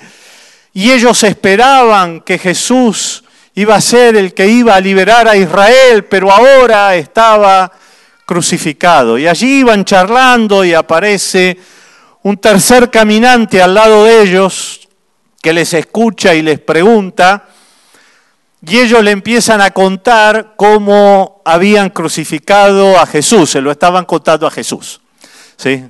y 0.71 0.91
ellos 0.91 1.23
esperaban 1.23 2.21
que 2.21 2.37
Jesús 2.37 3.23
iba 3.55 3.73
a 3.73 3.81
ser 3.81 4.15
el 4.15 4.35
que 4.35 4.45
iba 4.45 4.75
a 4.75 4.79
liberar 4.79 5.27
a 5.27 5.35
Israel, 5.35 6.05
pero 6.05 6.31
ahora 6.31 6.95
estaba 6.95 7.71
crucificado. 8.23 9.17
Y 9.17 9.27
allí 9.27 9.61
iban 9.61 9.83
charlando 9.83 10.63
y 10.63 10.75
aparece 10.75 11.57
un 12.21 12.37
tercer 12.37 12.91
caminante 12.91 13.63
al 13.63 13.73
lado 13.73 14.03
de 14.03 14.21
ellos 14.21 14.82
que 15.43 15.51
les 15.51 15.73
escucha 15.73 16.33
y 16.33 16.41
les 16.41 16.57
pregunta, 16.57 17.49
y 18.65 18.79
ellos 18.79 19.03
le 19.03 19.11
empiezan 19.11 19.59
a 19.59 19.71
contar 19.71 20.53
cómo 20.55 21.41
habían 21.43 21.89
crucificado 21.89 22.97
a 22.97 23.05
Jesús, 23.05 23.49
se 23.49 23.59
lo 23.59 23.69
estaban 23.69 24.05
contando 24.05 24.47
a 24.47 24.51
Jesús. 24.51 25.01
¿sí? 25.57 25.83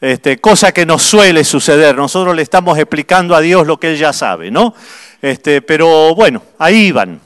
Este, 0.00 0.38
cosa 0.38 0.72
que 0.72 0.86
nos 0.86 1.02
suele 1.02 1.44
suceder, 1.44 1.96
nosotros 1.96 2.34
le 2.34 2.40
estamos 2.40 2.78
explicando 2.78 3.36
a 3.36 3.42
Dios 3.42 3.66
lo 3.66 3.78
que 3.78 3.90
Él 3.90 3.98
ya 3.98 4.14
sabe, 4.14 4.50
¿no? 4.50 4.74
Este, 5.20 5.60
pero 5.60 6.14
bueno, 6.14 6.42
ahí 6.58 6.86
iban. 6.86 7.20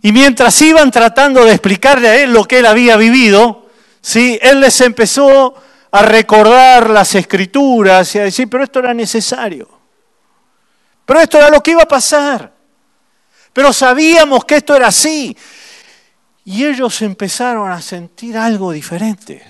Y 0.00 0.10
mientras 0.10 0.62
iban 0.62 0.90
tratando 0.90 1.44
de 1.44 1.52
explicarle 1.52 2.08
a 2.08 2.22
Él 2.22 2.32
lo 2.32 2.44
que 2.44 2.60
Él 2.60 2.66
había 2.66 2.96
vivido, 2.96 3.66
¿sí? 4.00 4.38
Él 4.40 4.60
les 4.60 4.80
empezó 4.80 5.54
a 5.90 6.00
recordar 6.00 6.88
las 6.88 7.14
escrituras 7.14 8.14
y 8.14 8.20
a 8.20 8.24
decir, 8.24 8.48
pero 8.48 8.64
esto 8.64 8.78
era 8.78 8.94
necesario. 8.94 9.81
Pero 11.04 11.20
esto 11.20 11.38
era 11.38 11.50
lo 11.50 11.62
que 11.62 11.72
iba 11.72 11.82
a 11.82 11.88
pasar. 11.88 12.52
Pero 13.52 13.72
sabíamos 13.72 14.44
que 14.44 14.56
esto 14.56 14.74
era 14.74 14.88
así. 14.88 15.36
Y 16.44 16.64
ellos 16.64 17.02
empezaron 17.02 17.70
a 17.70 17.80
sentir 17.80 18.36
algo 18.36 18.72
diferente. 18.72 19.44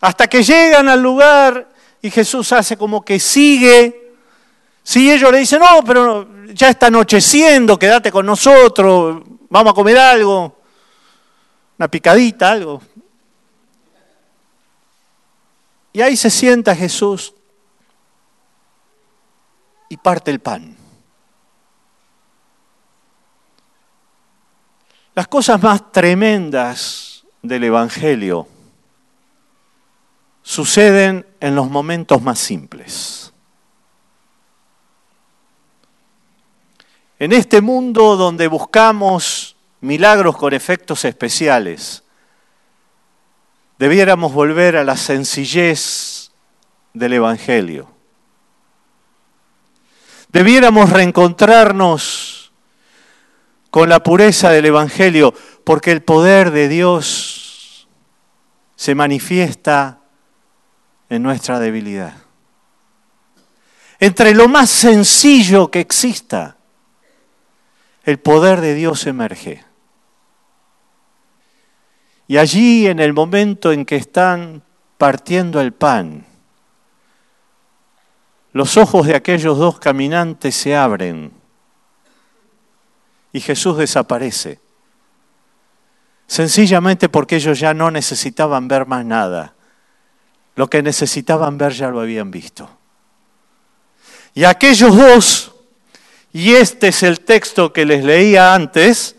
Hasta 0.00 0.26
que 0.26 0.42
llegan 0.42 0.88
al 0.88 1.02
lugar 1.02 1.68
y 2.02 2.10
Jesús 2.10 2.52
hace 2.52 2.76
como 2.76 3.04
que 3.04 3.20
sigue. 3.20 4.14
Si 4.82 5.10
ellos 5.10 5.30
le 5.30 5.38
dicen, 5.38 5.60
no, 5.60 5.84
pero 5.84 6.26
ya 6.52 6.70
está 6.70 6.86
anocheciendo, 6.86 7.78
quédate 7.78 8.10
con 8.10 8.24
nosotros, 8.26 9.22
vamos 9.48 9.72
a 9.72 9.74
comer 9.74 9.98
algo, 9.98 10.56
una 11.78 11.88
picadita, 11.88 12.50
algo. 12.50 12.82
Y 15.92 16.00
ahí 16.00 16.16
se 16.16 16.30
sienta 16.30 16.74
Jesús 16.74 17.34
y 19.90 19.96
parte 19.98 20.30
el 20.30 20.40
pan. 20.40 20.76
Las 25.14 25.28
cosas 25.28 25.60
más 25.60 25.92
tremendas 25.92 27.26
del 27.42 27.64
Evangelio 27.64 28.48
suceden 30.42 31.26
en 31.40 31.54
los 31.54 31.68
momentos 31.68 32.22
más 32.22 32.38
simples. 32.38 33.32
En 37.18 37.32
este 37.32 37.60
mundo 37.60 38.16
donde 38.16 38.46
buscamos 38.46 39.56
milagros 39.80 40.36
con 40.36 40.54
efectos 40.54 41.04
especiales, 41.04 42.04
debiéramos 43.76 44.32
volver 44.32 44.76
a 44.76 44.84
la 44.84 44.96
sencillez 44.96 46.30
del 46.94 47.14
Evangelio. 47.14 47.99
Debiéramos 50.32 50.90
reencontrarnos 50.90 52.52
con 53.70 53.88
la 53.88 54.02
pureza 54.02 54.50
del 54.50 54.66
Evangelio, 54.66 55.34
porque 55.64 55.92
el 55.92 56.02
poder 56.02 56.50
de 56.50 56.68
Dios 56.68 57.88
se 58.76 58.94
manifiesta 58.94 60.00
en 61.08 61.22
nuestra 61.22 61.58
debilidad. 61.58 62.14
Entre 63.98 64.34
lo 64.34 64.48
más 64.48 64.70
sencillo 64.70 65.70
que 65.70 65.80
exista, 65.80 66.56
el 68.04 68.18
poder 68.18 68.60
de 68.60 68.74
Dios 68.74 69.06
emerge. 69.06 69.64
Y 72.26 72.38
allí, 72.38 72.86
en 72.86 73.00
el 73.00 73.12
momento 73.12 73.72
en 73.72 73.84
que 73.84 73.96
están 73.96 74.62
partiendo 74.96 75.60
el 75.60 75.72
pan, 75.72 76.24
los 78.52 78.76
ojos 78.76 79.06
de 79.06 79.14
aquellos 79.14 79.58
dos 79.58 79.78
caminantes 79.78 80.54
se 80.56 80.76
abren 80.76 81.32
y 83.32 83.40
Jesús 83.40 83.76
desaparece. 83.76 84.58
Sencillamente 86.26 87.08
porque 87.08 87.36
ellos 87.36 87.58
ya 87.58 87.74
no 87.74 87.90
necesitaban 87.90 88.68
ver 88.68 88.86
más 88.86 89.04
nada. 89.04 89.54
Lo 90.56 90.68
que 90.68 90.82
necesitaban 90.82 91.58
ver 91.58 91.72
ya 91.72 91.90
lo 91.90 92.00
habían 92.00 92.30
visto. 92.30 92.68
Y 94.34 94.44
aquellos 94.44 94.96
dos, 94.96 95.54
y 96.32 96.52
este 96.52 96.88
es 96.88 97.02
el 97.02 97.20
texto 97.20 97.72
que 97.72 97.84
les 97.84 98.04
leía 98.04 98.54
antes, 98.54 99.16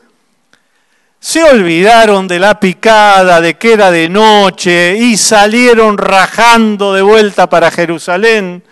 se 1.19 1.43
olvidaron 1.43 2.27
de 2.27 2.39
la 2.39 2.59
picada, 2.59 3.41
de 3.41 3.55
que 3.55 3.73
era 3.73 3.91
de 3.91 4.09
noche, 4.09 4.97
y 4.97 5.17
salieron 5.17 5.97
rajando 5.97 6.93
de 6.93 7.01
vuelta 7.01 7.47
para 7.49 7.71
Jerusalén 7.71 8.63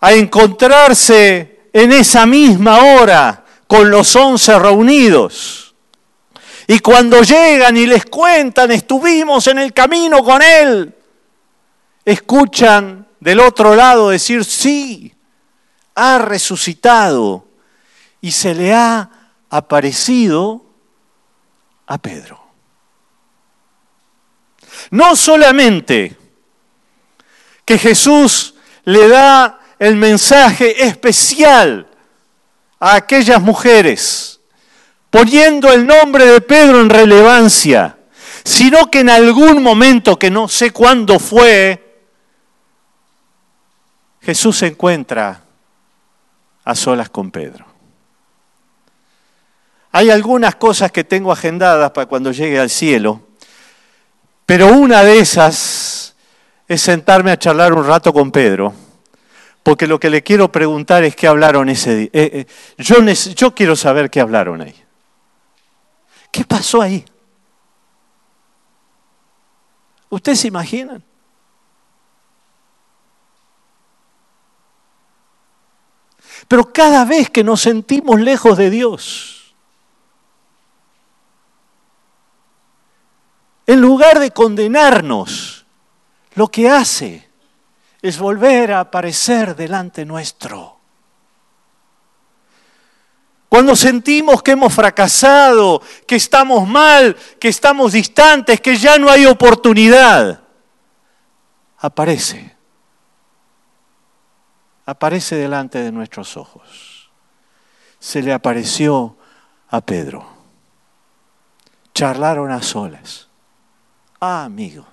a 0.00 0.12
encontrarse 0.12 1.68
en 1.72 1.92
esa 1.92 2.26
misma 2.26 2.78
hora 2.82 3.44
con 3.66 3.90
los 3.90 4.14
once 4.16 4.58
reunidos. 4.58 5.74
Y 6.66 6.80
cuando 6.80 7.22
llegan 7.22 7.76
y 7.76 7.86
les 7.86 8.04
cuentan, 8.06 8.70
estuvimos 8.70 9.46
en 9.46 9.58
el 9.58 9.72
camino 9.72 10.22
con 10.22 10.42
Él, 10.42 10.94
escuchan 12.04 13.08
del 13.20 13.40
otro 13.40 13.74
lado 13.74 14.10
decir, 14.10 14.44
sí, 14.44 15.14
ha 15.94 16.18
resucitado 16.18 17.46
y 18.20 18.30
se 18.32 18.54
le 18.54 18.74
ha 18.74 19.10
aparecido 19.50 20.64
a 21.86 21.98
Pedro. 21.98 22.40
No 24.90 25.16
solamente 25.16 26.16
que 27.64 27.78
Jesús 27.78 28.54
le 28.84 29.08
da 29.08 29.57
el 29.78 29.96
mensaje 29.96 30.84
especial 30.86 31.86
a 32.80 32.96
aquellas 32.96 33.40
mujeres, 33.40 34.40
poniendo 35.10 35.72
el 35.72 35.86
nombre 35.86 36.26
de 36.26 36.40
Pedro 36.40 36.80
en 36.80 36.90
relevancia, 36.90 37.96
sino 38.44 38.90
que 38.90 39.00
en 39.00 39.10
algún 39.10 39.62
momento, 39.62 40.18
que 40.18 40.30
no 40.30 40.48
sé 40.48 40.70
cuándo 40.70 41.18
fue, 41.18 42.02
Jesús 44.22 44.58
se 44.58 44.66
encuentra 44.66 45.42
a 46.64 46.74
solas 46.74 47.08
con 47.08 47.30
Pedro. 47.30 47.66
Hay 49.92 50.10
algunas 50.10 50.56
cosas 50.56 50.92
que 50.92 51.04
tengo 51.04 51.32
agendadas 51.32 51.90
para 51.92 52.06
cuando 52.06 52.30
llegue 52.30 52.58
al 52.58 52.68
cielo, 52.68 53.22
pero 54.44 54.68
una 54.68 55.02
de 55.02 55.18
esas 55.18 56.14
es 56.66 56.82
sentarme 56.82 57.30
a 57.30 57.38
charlar 57.38 57.72
un 57.72 57.86
rato 57.86 58.12
con 58.12 58.30
Pedro, 58.30 58.74
porque 59.62 59.86
lo 59.86 60.00
que 60.00 60.10
le 60.10 60.22
quiero 60.22 60.50
preguntar 60.50 61.04
es 61.04 61.14
qué 61.14 61.26
hablaron 61.26 61.68
ese 61.68 61.94
día. 61.94 62.10
Eh, 62.12 62.30
eh, 62.32 62.46
yo, 62.78 62.96
yo 63.34 63.54
quiero 63.54 63.76
saber 63.76 64.10
qué 64.10 64.20
hablaron 64.20 64.60
ahí. 64.60 64.74
¿Qué 66.30 66.44
pasó 66.44 66.80
ahí? 66.80 67.04
¿Ustedes 70.10 70.40
se 70.40 70.48
imaginan? 70.48 71.04
Pero 76.46 76.72
cada 76.72 77.04
vez 77.04 77.28
que 77.28 77.44
nos 77.44 77.60
sentimos 77.60 78.20
lejos 78.20 78.56
de 78.56 78.70
Dios, 78.70 79.54
en 83.66 83.82
lugar 83.82 84.18
de 84.18 84.30
condenarnos, 84.30 85.66
lo 86.34 86.48
que 86.48 86.70
hace 86.70 87.27
es 88.00 88.18
volver 88.18 88.72
a 88.72 88.80
aparecer 88.80 89.56
delante 89.56 90.04
nuestro. 90.04 90.78
Cuando 93.48 93.74
sentimos 93.74 94.42
que 94.42 94.52
hemos 94.52 94.74
fracasado, 94.74 95.80
que 96.06 96.16
estamos 96.16 96.68
mal, 96.68 97.16
que 97.40 97.48
estamos 97.48 97.92
distantes, 97.92 98.60
que 98.60 98.76
ya 98.76 98.98
no 98.98 99.08
hay 99.10 99.24
oportunidad, 99.24 100.42
aparece. 101.78 102.56
Aparece 104.84 105.36
delante 105.36 105.78
de 105.82 105.92
nuestros 105.92 106.36
ojos. 106.36 107.10
Se 107.98 108.22
le 108.22 108.32
apareció 108.32 109.16
a 109.68 109.80
Pedro. 109.80 110.26
Charlaron 111.94 112.50
a 112.52 112.62
solas. 112.62 113.28
Ah, 114.20 114.44
amigo. 114.44 114.86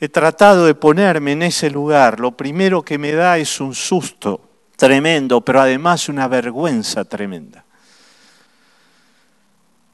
He 0.00 0.08
tratado 0.08 0.66
de 0.66 0.74
ponerme 0.74 1.32
en 1.32 1.42
ese 1.42 1.70
lugar. 1.70 2.20
Lo 2.20 2.32
primero 2.32 2.82
que 2.82 2.98
me 2.98 3.12
da 3.12 3.38
es 3.38 3.60
un 3.60 3.74
susto 3.74 4.40
tremendo, 4.76 5.40
pero 5.40 5.60
además 5.60 6.08
una 6.08 6.28
vergüenza 6.28 7.04
tremenda. 7.04 7.64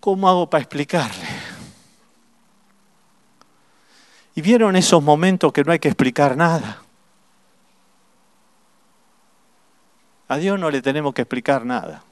¿Cómo 0.00 0.28
hago 0.28 0.50
para 0.50 0.60
explicarle? 0.60 1.26
Y 4.34 4.42
vieron 4.42 4.76
esos 4.76 5.02
momentos 5.02 5.52
que 5.52 5.64
no 5.64 5.72
hay 5.72 5.78
que 5.78 5.88
explicar 5.88 6.36
nada. 6.36 6.82
A 10.28 10.36
Dios 10.36 10.58
no 10.58 10.70
le 10.70 10.82
tenemos 10.82 11.14
que 11.14 11.22
explicar 11.22 11.64
nada. 11.64 12.02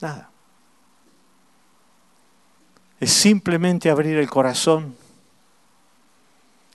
Nada. 0.00 0.30
Es 2.98 3.12
simplemente 3.12 3.90
abrir 3.90 4.16
el 4.16 4.28
corazón, 4.28 4.96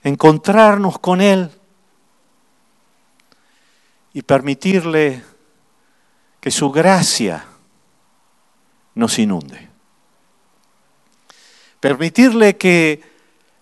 encontrarnos 0.04 1.00
con 1.00 1.22
Él 1.22 1.50
y 4.14 4.22
permitirle 4.22 5.24
que 6.40 6.52
su 6.52 6.72
gracia 6.72 7.46
nos 8.96 9.18
inunde. 9.20 9.70
Permitirle 11.80 12.58
que 12.58 13.02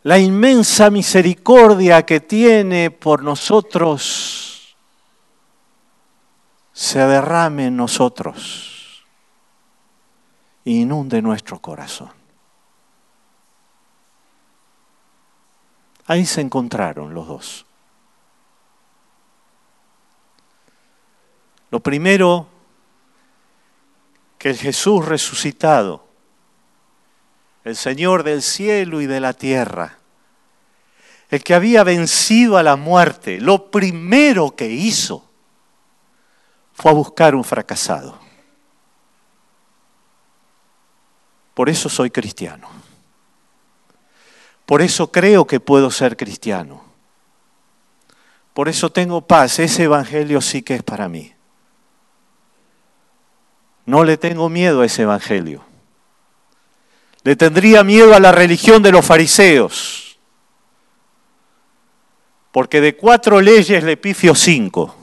la 0.04 0.18
inmensa 0.18 0.90
misericordia 0.90 2.06
que 2.06 2.20
tiene 2.20 2.90
por 2.92 3.24
nosotros 3.24 4.76
se 6.74 7.00
derrame 7.00 7.68
en 7.68 7.76
nosotros 7.76 9.06
e 10.66 10.72
inunde 10.72 11.22
nuestro 11.22 11.60
corazón. 11.60 12.19
Ahí 16.10 16.26
se 16.26 16.42
encontraron 16.42 17.14
los 17.14 17.28
dos. 17.28 17.66
Lo 21.70 21.82
primero, 21.82 22.48
que 24.40 24.50
el 24.50 24.58
Jesús 24.58 25.06
resucitado, 25.06 26.04
el 27.64 27.76
Señor 27.76 28.24
del 28.24 28.42
cielo 28.42 29.02
y 29.02 29.06
de 29.06 29.20
la 29.20 29.34
tierra, 29.34 30.00
el 31.30 31.44
que 31.44 31.54
había 31.54 31.84
vencido 31.84 32.58
a 32.58 32.64
la 32.64 32.76
muerte, 32.76 33.40
lo 33.40 33.70
primero 33.70 34.56
que 34.56 34.66
hizo 34.66 35.24
fue 36.74 36.90
a 36.90 36.96
buscar 36.96 37.36
un 37.36 37.44
fracasado. 37.44 38.18
Por 41.54 41.70
eso 41.70 41.88
soy 41.88 42.10
cristiano. 42.10 42.89
Por 44.70 44.84
eso 44.84 45.12
creo 45.12 45.48
que 45.48 45.60
puedo 45.60 45.90
ser 45.90 46.16
cristiano. 46.16 46.84
Por 48.54 48.70
eso 48.70 48.92
tengo 48.92 49.22
paz. 49.22 49.58
Ese 49.58 49.86
evangelio 49.86 50.42
sí 50.42 50.62
que 50.62 50.76
es 50.76 50.84
para 50.84 51.10
mí. 51.10 51.34
No 53.88 54.04
le 54.04 54.18
tengo 54.18 54.48
miedo 54.48 54.82
a 54.82 54.86
ese 54.86 55.02
evangelio. 55.02 55.64
Le 57.24 57.36
tendría 57.36 57.84
miedo 57.84 58.14
a 58.14 58.20
la 58.20 58.32
religión 58.32 58.84
de 58.84 58.92
los 58.92 59.04
fariseos. 59.04 60.20
Porque 62.52 62.80
de 62.80 62.96
cuatro 62.96 63.42
leyes 63.42 63.84
le 63.84 63.98
pifio 63.98 64.36
cinco. 64.36 64.96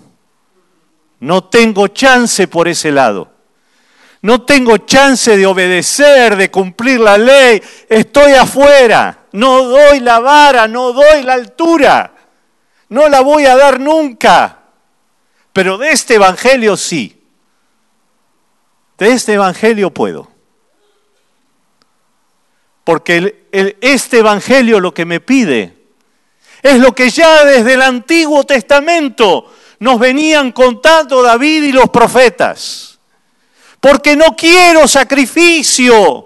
No 1.19 1.43
tengo 1.43 1.89
chance 1.89 2.47
por 2.47 2.69
ese 2.69 2.93
lado. 2.93 3.33
No 4.23 4.43
tengo 4.43 4.79
chance 4.79 5.37
de 5.37 5.45
obedecer, 5.45 6.37
de 6.37 6.53
cumplir 6.53 7.01
la 7.01 7.19
ley. 7.19 7.61
Estoy 7.89 8.35
afuera. 8.35 9.26
No 9.37 9.65
doy 9.65 10.01
la 10.01 10.19
vara, 10.19 10.67
no 10.67 10.93
doy 10.93 11.23
la 11.23 11.35
altura. 11.35 12.15
No 12.89 13.09
la 13.09 13.21
voy 13.21 13.45
a 13.45 13.55
dar 13.55 13.79
nunca. 13.79 14.61
Pero 15.53 15.77
de 15.77 15.91
este 15.91 16.15
evangelio 16.15 16.77
sí. 16.77 17.23
De 18.97 19.13
este 19.13 19.35
Evangelio 19.35 19.91
puedo. 19.91 20.31
Porque 22.83 23.47
este 23.83 24.21
Evangelio 24.21 24.81
lo 24.81 24.95
que 24.95 25.05
me 25.05 25.21
pide 25.21 25.77
es 26.63 26.79
lo 26.79 26.95
que 26.95 27.11
ya 27.11 27.45
desde 27.45 27.75
el 27.75 27.83
Antiguo 27.83 28.45
Testamento 28.45 29.53
nos 29.81 29.99
venían 29.99 30.53
contando 30.53 31.23
David 31.23 31.65
y 31.65 31.73
los 31.73 31.91
profetas. 31.91 32.99
Porque 33.81 34.17
no 34.17 34.35
quiero 34.35 34.89
sacrificio. 34.89 36.26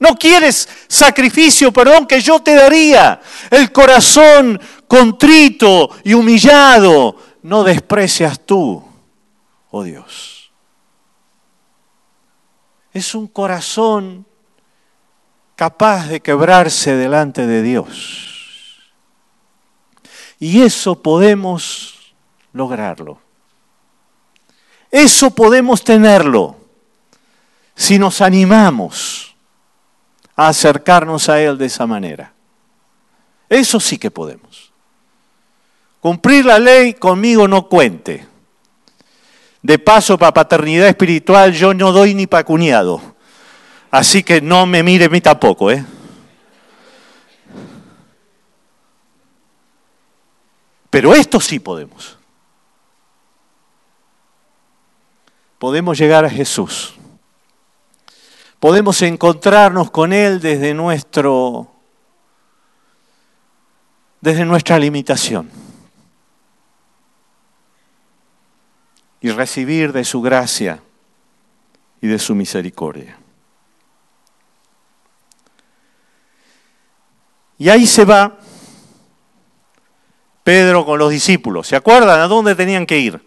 No 0.00 0.16
quieres 0.16 0.68
sacrificio, 0.88 1.72
perdón, 1.72 2.06
que 2.06 2.20
yo 2.20 2.40
te 2.40 2.54
daría. 2.54 3.20
El 3.50 3.70
corazón 3.70 4.60
contrito 4.88 5.90
y 6.02 6.14
humillado 6.14 7.16
no 7.42 7.62
desprecias 7.62 8.40
tú, 8.44 8.82
oh 9.70 9.82
Dios 9.84 10.40
es 12.92 13.14
un 13.14 13.26
corazón 13.26 14.26
capaz 15.54 16.08
de 16.08 16.20
quebrarse 16.20 16.94
delante 16.96 17.46
de 17.46 17.62
Dios. 17.62 18.92
Y 20.38 20.62
eso 20.62 21.00
podemos 21.00 22.14
lograrlo. 22.52 23.20
Eso 24.90 25.30
podemos 25.30 25.84
tenerlo 25.84 26.56
si 27.74 27.98
nos 27.98 28.20
animamos 28.20 29.19
a 30.40 30.48
acercarnos 30.48 31.28
a 31.28 31.38
Él 31.38 31.58
de 31.58 31.66
esa 31.66 31.86
manera. 31.86 32.32
Eso 33.46 33.78
sí 33.78 33.98
que 33.98 34.10
podemos. 34.10 34.72
Cumplir 36.00 36.46
la 36.46 36.58
ley 36.58 36.94
conmigo 36.94 37.46
no 37.46 37.68
cuente. 37.68 38.26
De 39.60 39.78
paso, 39.78 40.16
para 40.16 40.32
paternidad 40.32 40.88
espiritual 40.88 41.52
yo 41.52 41.74
no 41.74 41.92
doy 41.92 42.14
ni 42.14 42.26
para 42.26 42.44
cuñado. 42.44 43.02
Así 43.90 44.22
que 44.22 44.40
no 44.40 44.64
me 44.64 44.82
mire 44.82 45.04
a 45.04 45.08
mí 45.10 45.20
tampoco, 45.20 45.70
¿eh? 45.70 45.84
Pero 50.88 51.14
esto 51.14 51.38
sí 51.38 51.58
podemos. 51.58 52.16
Podemos 55.58 55.98
llegar 55.98 56.24
a 56.24 56.30
Jesús. 56.30 56.94
Podemos 58.60 59.02
encontrarnos 59.02 59.90
con 59.90 60.12
Él 60.12 60.40
desde 60.40 60.74
nuestro 60.74 61.72
desde 64.20 64.44
nuestra 64.44 64.78
limitación. 64.78 65.50
y 69.20 69.30
recibir 69.30 69.92
de 69.92 70.04
su 70.04 70.22
gracia 70.22 70.80
y 72.00 72.06
de 72.06 72.18
su 72.18 72.34
misericordia. 72.34 73.18
Y 77.58 77.68
ahí 77.68 77.86
se 77.86 78.06
va 78.06 78.38
Pedro 80.42 80.86
con 80.86 80.98
los 80.98 81.10
discípulos. 81.10 81.68
¿Se 81.68 81.76
acuerdan 81.76 82.20
a 82.20 82.26
dónde 82.26 82.54
tenían 82.54 82.86
que 82.86 82.98
ir? 82.98 83.20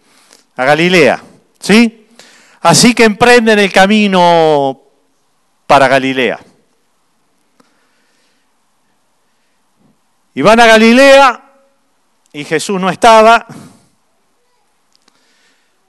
A 0.55 0.65
Galilea. 0.65 1.21
¿Sí? 1.59 2.07
Así 2.61 2.95
que 2.95 3.03
emprenden 3.03 3.59
el 3.59 3.71
camino 3.71 4.82
para 5.67 5.87
Galilea. 5.87 6.39
Y 10.35 10.41
van 10.41 10.59
a 10.59 10.65
Galilea 10.65 11.43
y 12.31 12.43
Jesús 12.43 12.81
no 12.81 12.89
estaba 12.89 13.45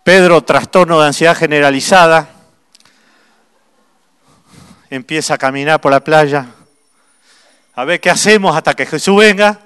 Pedro, 0.04 0.42
trastorno 0.42 1.00
de 1.00 1.06
ansiedad 1.06 1.34
generalizada, 1.34 2.28
empieza 4.90 5.32
a 5.32 5.38
caminar 5.38 5.80
por 5.80 5.92
la 5.92 6.04
playa, 6.04 6.44
a 7.74 7.84
ver 7.86 8.02
qué 8.02 8.10
hacemos 8.10 8.54
hasta 8.54 8.74
que 8.74 8.84
Jesús 8.84 9.16
venga, 9.16 9.60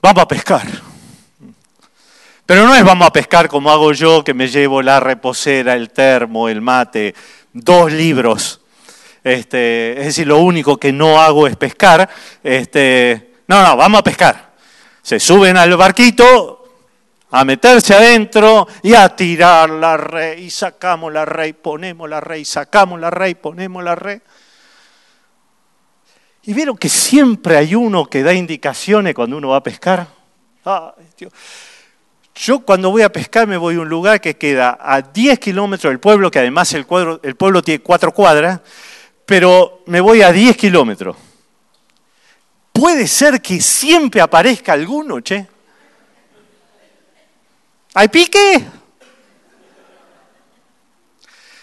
vamos 0.00 0.22
a 0.22 0.26
pescar. 0.26 0.66
Pero 2.46 2.66
no 2.66 2.74
es 2.74 2.82
vamos 2.82 3.06
a 3.06 3.12
pescar 3.12 3.46
como 3.46 3.70
hago 3.70 3.92
yo, 3.92 4.24
que 4.24 4.32
me 4.32 4.48
llevo 4.48 4.80
la 4.80 5.00
reposera, 5.00 5.74
el 5.74 5.90
termo, 5.90 6.48
el 6.48 6.62
mate, 6.62 7.14
dos 7.52 7.92
libros. 7.92 8.61
Este, 9.24 9.92
es 9.98 10.06
decir, 10.06 10.26
lo 10.26 10.38
único 10.38 10.76
que 10.76 10.92
no 10.92 11.20
hago 11.20 11.46
es 11.46 11.56
pescar. 11.56 12.08
Este, 12.42 13.34
no, 13.46 13.62
no, 13.62 13.76
vamos 13.76 14.00
a 14.00 14.04
pescar. 14.04 14.52
Se 15.02 15.18
suben 15.20 15.56
al 15.56 15.76
barquito 15.76 16.58
a 17.30 17.44
meterse 17.44 17.94
adentro 17.94 18.66
y 18.82 18.94
a 18.94 19.08
tirar 19.14 19.70
la 19.70 19.96
red. 19.96 20.38
Y 20.38 20.50
sacamos 20.50 21.12
la 21.12 21.24
red, 21.24 21.54
ponemos 21.54 22.08
la 22.08 22.20
red, 22.20 22.44
sacamos 22.44 23.00
la 23.00 23.10
red, 23.10 23.36
ponemos 23.36 23.82
la 23.82 23.94
red. 23.94 24.20
¿Y 26.44 26.52
vieron 26.54 26.76
que 26.76 26.88
siempre 26.88 27.56
hay 27.56 27.74
uno 27.74 28.06
que 28.06 28.22
da 28.22 28.32
indicaciones 28.32 29.14
cuando 29.14 29.36
uno 29.36 29.50
va 29.50 29.58
a 29.58 29.62
pescar? 29.62 30.08
Dios. 31.16 31.32
Yo 32.34 32.60
cuando 32.60 32.90
voy 32.90 33.02
a 33.02 33.12
pescar 33.12 33.46
me 33.46 33.56
voy 33.56 33.76
a 33.76 33.80
un 33.80 33.88
lugar 33.88 34.20
que 34.20 34.36
queda 34.36 34.76
a 34.80 35.02
10 35.02 35.38
kilómetros 35.38 35.90
del 35.90 36.00
pueblo, 36.00 36.30
que 36.30 36.38
además 36.40 36.72
el, 36.72 36.86
cuadro- 36.86 37.20
el 37.22 37.36
pueblo 37.36 37.62
tiene 37.62 37.80
cuatro 37.82 38.12
cuadras, 38.12 38.60
pero 39.26 39.82
me 39.86 40.00
voy 40.00 40.22
a 40.22 40.32
10 40.32 40.56
kilómetros. 40.56 41.16
Puede 42.72 43.06
ser 43.06 43.40
que 43.40 43.60
siempre 43.60 44.20
aparezca 44.20 44.72
alguno, 44.72 45.20
che. 45.20 45.46
¿Hay 47.94 48.08
pique? 48.08 48.64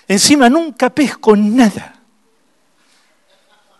Encima 0.07 0.49
nunca 0.49 0.89
pesco 0.89 1.35
nada. 1.35 1.95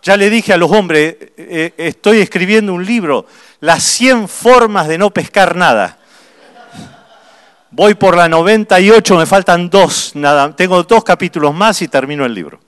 Ya 0.02 0.16
le 0.16 0.30
dije 0.30 0.52
a 0.52 0.56
los 0.56 0.70
hombres, 0.70 1.16
eh, 1.20 1.30
eh, 1.36 1.74
estoy 1.76 2.20
escribiendo 2.20 2.72
un 2.72 2.84
libro, 2.84 3.26
las 3.60 3.82
100 3.82 4.28
formas 4.28 4.88
de 4.88 4.96
no 4.96 5.10
pescar 5.10 5.56
nada. 5.56 5.98
Voy 7.70 7.94
por 7.94 8.16
la 8.16 8.28
98, 8.28 9.16
me 9.16 9.26
faltan 9.26 9.68
dos, 9.68 10.12
nada, 10.14 10.54
tengo 10.56 10.82
dos 10.82 11.04
capítulos 11.04 11.54
más 11.54 11.82
y 11.82 11.88
termino 11.88 12.24
el 12.24 12.34
libro. 12.34 12.60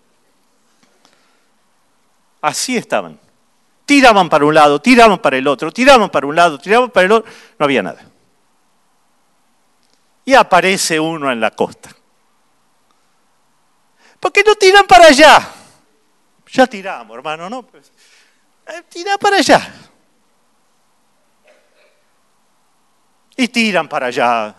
Así 2.43 2.77
estaban. 2.77 3.19
Tiraban 3.87 4.29
para 4.29 4.45
un 4.45 4.55
lado, 4.55 4.81
tiraban 4.81 5.19
para 5.21 5.37
el 5.37 5.47
otro, 5.47 5.73
tiraban 5.73 6.11
para 6.11 6.27
un 6.27 6.35
lado, 6.35 6.59
tiraban 6.59 6.91
para 6.91 7.07
el 7.07 7.13
otro, 7.13 7.31
no 7.59 7.65
había 7.65 7.83
nada. 7.83 8.05
Y 10.25 10.35
aparece 10.35 11.01
uno 11.01 11.31
en 11.31 11.41
la 11.41 11.51
costa. 11.53 11.91
¿Por 14.21 14.33
qué 14.33 14.43
no 14.45 14.55
tiran 14.55 14.87
para 14.87 15.07
allá? 15.07 15.49
Ya 16.47 16.67
tiramos, 16.67 17.17
hermano, 17.17 17.49
¿no? 17.49 17.67
Eh, 18.67 18.83
tira 18.89 19.19
para 19.19 19.37
allá. 19.37 19.75
Y 23.37 23.49
tiran 23.49 23.89
para 23.89 24.07
allá. 24.07 24.55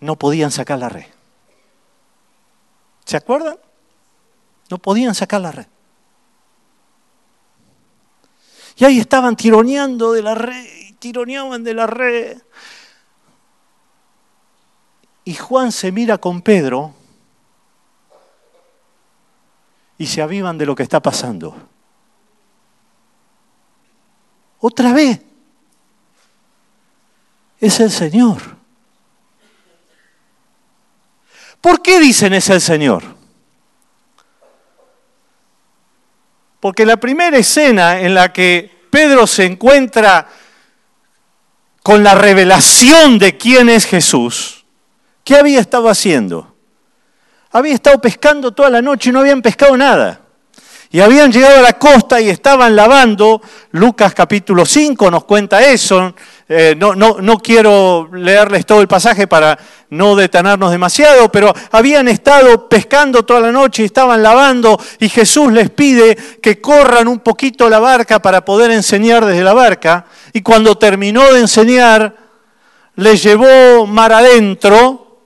No 0.00 0.16
podían 0.16 0.50
sacar 0.50 0.78
la 0.78 0.88
red. 0.88 1.06
¿Se 3.04 3.16
acuerdan? 3.16 3.56
No 4.70 4.78
podían 4.78 5.14
sacar 5.14 5.40
la 5.40 5.52
red. 5.52 5.66
Y 8.76 8.84
ahí 8.84 8.98
estaban 8.98 9.36
tironeando 9.36 10.12
de 10.12 10.22
la 10.22 10.34
red, 10.34 10.64
y 10.88 10.92
tironeaban 10.94 11.64
de 11.64 11.74
la 11.74 11.86
red. 11.86 12.42
Y 15.24 15.34
Juan 15.34 15.72
se 15.72 15.90
mira 15.90 16.18
con 16.18 16.42
Pedro 16.42 16.94
y 19.98 20.06
se 20.06 20.20
avivan 20.20 20.58
de 20.58 20.66
lo 20.66 20.74
que 20.74 20.82
está 20.82 21.00
pasando. 21.00 21.56
Otra 24.60 24.92
vez. 24.92 25.22
Es 27.58 27.80
el 27.80 27.90
Señor. 27.90 28.42
¿Por 31.60 31.80
qué 31.80 31.98
dicen 31.98 32.34
es 32.34 32.50
el 32.50 32.60
Señor? 32.60 33.15
Porque 36.66 36.84
la 36.84 36.96
primera 36.96 37.38
escena 37.38 38.00
en 38.00 38.12
la 38.12 38.32
que 38.32 38.68
Pedro 38.90 39.28
se 39.28 39.44
encuentra 39.44 40.26
con 41.84 42.02
la 42.02 42.16
revelación 42.16 43.20
de 43.20 43.36
quién 43.36 43.68
es 43.68 43.86
Jesús, 43.86 44.64
¿qué 45.22 45.36
había 45.36 45.60
estado 45.60 45.88
haciendo? 45.88 46.56
Había 47.52 47.72
estado 47.72 48.00
pescando 48.00 48.50
toda 48.50 48.68
la 48.68 48.82
noche 48.82 49.10
y 49.10 49.12
no 49.12 49.20
habían 49.20 49.42
pescado 49.42 49.76
nada. 49.76 50.22
Y 50.90 51.00
habían 51.00 51.32
llegado 51.32 51.58
a 51.58 51.62
la 51.62 51.72
costa 51.74 52.20
y 52.20 52.28
estaban 52.28 52.76
lavando. 52.76 53.42
Lucas 53.72 54.14
capítulo 54.14 54.64
5 54.64 55.10
nos 55.10 55.24
cuenta 55.24 55.60
eso. 55.62 56.14
Eh, 56.48 56.74
no, 56.78 56.94
no, 56.94 57.16
no 57.20 57.38
quiero 57.38 58.08
leerles 58.12 58.64
todo 58.64 58.80
el 58.80 58.86
pasaje 58.86 59.26
para 59.26 59.58
no 59.90 60.14
detenernos 60.14 60.70
demasiado, 60.70 61.30
pero 61.30 61.52
habían 61.72 62.06
estado 62.06 62.68
pescando 62.68 63.24
toda 63.24 63.40
la 63.40 63.52
noche 63.52 63.82
y 63.82 63.86
estaban 63.86 64.22
lavando 64.22 64.80
y 65.00 65.08
Jesús 65.08 65.52
les 65.52 65.70
pide 65.70 66.16
que 66.40 66.60
corran 66.60 67.08
un 67.08 67.18
poquito 67.18 67.68
la 67.68 67.80
barca 67.80 68.20
para 68.20 68.44
poder 68.44 68.70
enseñar 68.70 69.24
desde 69.24 69.42
la 69.42 69.54
barca. 69.54 70.06
Y 70.32 70.42
cuando 70.42 70.78
terminó 70.78 71.32
de 71.32 71.40
enseñar, 71.40 72.14
les 72.94 73.22
llevó 73.22 73.86
mar 73.86 74.12
adentro 74.12 75.20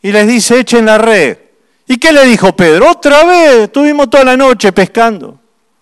y 0.00 0.12
les 0.12 0.26
dice, 0.26 0.60
echen 0.60 0.86
la 0.86 0.98
red. 0.98 1.38
¿Y 1.88 1.96
qué 1.96 2.12
le 2.12 2.26
dijo 2.26 2.54
Pedro? 2.54 2.90
Otra 2.90 3.24
vez, 3.24 3.54
estuvimos 3.64 4.10
toda 4.10 4.22
la 4.22 4.36
noche 4.36 4.72
pescando 4.72 5.38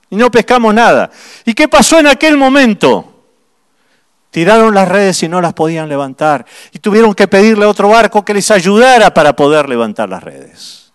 y 0.08 0.14
no 0.14 0.30
pescamos 0.30 0.72
nada. 0.72 1.10
¿Y 1.44 1.52
qué 1.52 1.66
pasó 1.66 1.98
en 1.98 2.06
aquel 2.06 2.36
momento? 2.36 3.12
Tiraron 4.30 4.72
las 4.72 4.88
redes 4.88 5.20
y 5.24 5.28
no 5.28 5.40
las 5.40 5.52
podían 5.52 5.88
levantar. 5.88 6.46
Y 6.72 6.78
tuvieron 6.78 7.12
que 7.12 7.26
pedirle 7.26 7.64
a 7.64 7.68
otro 7.68 7.88
barco 7.88 8.24
que 8.24 8.34
les 8.34 8.50
ayudara 8.52 9.12
para 9.12 9.34
poder 9.34 9.68
levantar 9.68 10.08
las 10.08 10.22
redes. 10.22 10.92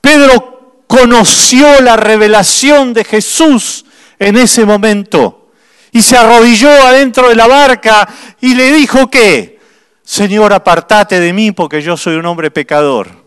Pedro 0.00 0.84
conoció 0.86 1.80
la 1.82 1.96
revelación 1.96 2.94
de 2.94 3.04
Jesús 3.04 3.84
en 4.18 4.38
ese 4.38 4.64
momento 4.64 5.50
y 5.90 6.00
se 6.00 6.16
arrodilló 6.16 6.70
adentro 6.70 7.28
de 7.28 7.34
la 7.34 7.46
barca 7.46 8.08
y 8.40 8.54
le 8.54 8.72
dijo 8.72 9.10
que, 9.10 9.60
Señor, 10.02 10.54
apartate 10.54 11.20
de 11.20 11.32
mí 11.34 11.52
porque 11.52 11.82
yo 11.82 11.98
soy 11.98 12.16
un 12.16 12.24
hombre 12.26 12.50
pecador. 12.50 13.21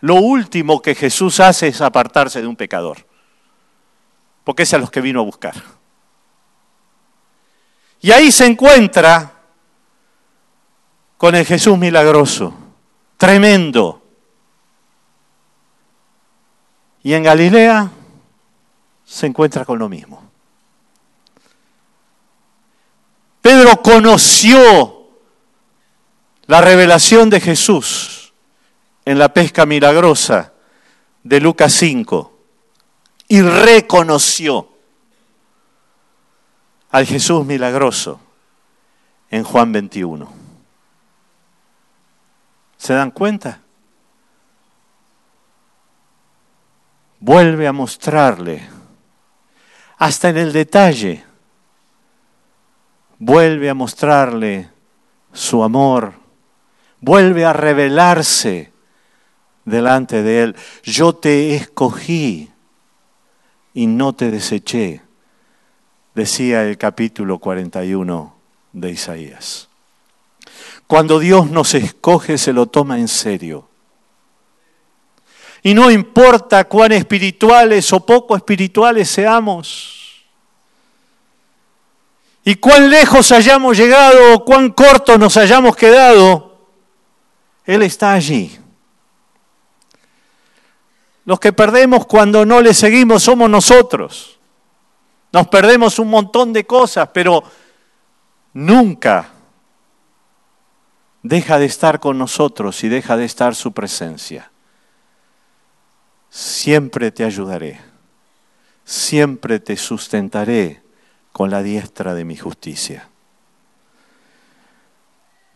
Lo 0.00 0.14
último 0.14 0.80
que 0.80 0.94
Jesús 0.94 1.40
hace 1.40 1.68
es 1.68 1.80
apartarse 1.80 2.40
de 2.40 2.46
un 2.46 2.56
pecador, 2.56 3.06
porque 4.44 4.62
es 4.62 4.74
a 4.74 4.78
los 4.78 4.90
que 4.90 5.00
vino 5.00 5.20
a 5.20 5.24
buscar. 5.24 5.54
Y 8.00 8.12
ahí 8.12 8.30
se 8.30 8.46
encuentra 8.46 9.34
con 11.16 11.34
el 11.34 11.44
Jesús 11.44 11.76
milagroso, 11.76 12.54
tremendo. 13.16 14.02
Y 17.02 17.14
en 17.14 17.24
Galilea 17.24 17.90
se 19.04 19.26
encuentra 19.26 19.64
con 19.64 19.80
lo 19.80 19.88
mismo. 19.88 20.22
Pedro 23.42 23.82
conoció 23.82 25.08
la 26.46 26.60
revelación 26.60 27.30
de 27.30 27.40
Jesús 27.40 28.17
en 29.08 29.18
la 29.18 29.32
pesca 29.32 29.64
milagrosa 29.64 30.52
de 31.22 31.40
Lucas 31.40 31.72
5 31.72 32.38
y 33.26 33.40
reconoció 33.40 34.68
al 36.90 37.06
Jesús 37.06 37.46
milagroso 37.46 38.20
en 39.30 39.44
Juan 39.44 39.72
21. 39.72 40.30
¿Se 42.76 42.92
dan 42.92 43.10
cuenta? 43.10 43.62
Vuelve 47.18 47.66
a 47.66 47.72
mostrarle, 47.72 48.68
hasta 49.96 50.28
en 50.28 50.36
el 50.36 50.52
detalle, 50.52 51.24
vuelve 53.18 53.70
a 53.70 53.74
mostrarle 53.74 54.68
su 55.32 55.64
amor, 55.64 56.12
vuelve 57.00 57.46
a 57.46 57.54
revelarse 57.54 58.76
delante 59.68 60.22
de 60.22 60.42
él. 60.42 60.56
Yo 60.82 61.14
te 61.14 61.54
escogí 61.54 62.50
y 63.74 63.86
no 63.86 64.12
te 64.12 64.30
deseché, 64.30 65.02
decía 66.14 66.64
el 66.64 66.76
capítulo 66.76 67.38
41 67.38 68.34
de 68.72 68.90
Isaías. 68.90 69.68
Cuando 70.86 71.18
Dios 71.18 71.50
nos 71.50 71.74
escoge 71.74 72.38
se 72.38 72.52
lo 72.52 72.66
toma 72.66 72.98
en 72.98 73.08
serio. 73.08 73.68
Y 75.62 75.74
no 75.74 75.90
importa 75.90 76.64
cuán 76.64 76.92
espirituales 76.92 77.92
o 77.92 78.04
poco 78.04 78.36
espirituales 78.36 79.08
seamos, 79.08 79.98
y 82.48 82.54
cuán 82.54 82.88
lejos 82.88 83.30
hayamos 83.30 83.76
llegado 83.76 84.34
o 84.34 84.42
cuán 84.42 84.70
cortos 84.70 85.18
nos 85.18 85.36
hayamos 85.36 85.76
quedado, 85.76 86.56
Él 87.66 87.82
está 87.82 88.14
allí. 88.14 88.58
Los 91.28 91.40
que 91.40 91.52
perdemos 91.52 92.06
cuando 92.06 92.46
no 92.46 92.62
le 92.62 92.72
seguimos 92.72 93.22
somos 93.22 93.50
nosotros. 93.50 94.38
nos 95.30 95.46
perdemos 95.48 95.98
un 95.98 96.08
montón 96.08 96.54
de 96.54 96.64
cosas, 96.64 97.10
pero 97.12 97.44
nunca 98.54 99.28
deja 101.22 101.58
de 101.58 101.66
estar 101.66 102.00
con 102.00 102.16
nosotros 102.16 102.82
y 102.82 102.88
deja 102.88 103.18
de 103.18 103.26
estar 103.26 103.54
su 103.54 103.72
presencia. 103.72 104.50
Siempre 106.30 107.10
te 107.10 107.24
ayudaré, 107.24 107.78
siempre 108.86 109.60
te 109.60 109.76
sustentaré 109.76 110.82
con 111.32 111.50
la 111.50 111.62
diestra 111.62 112.14
de 112.14 112.24
mi 112.24 112.38
justicia. 112.38 113.06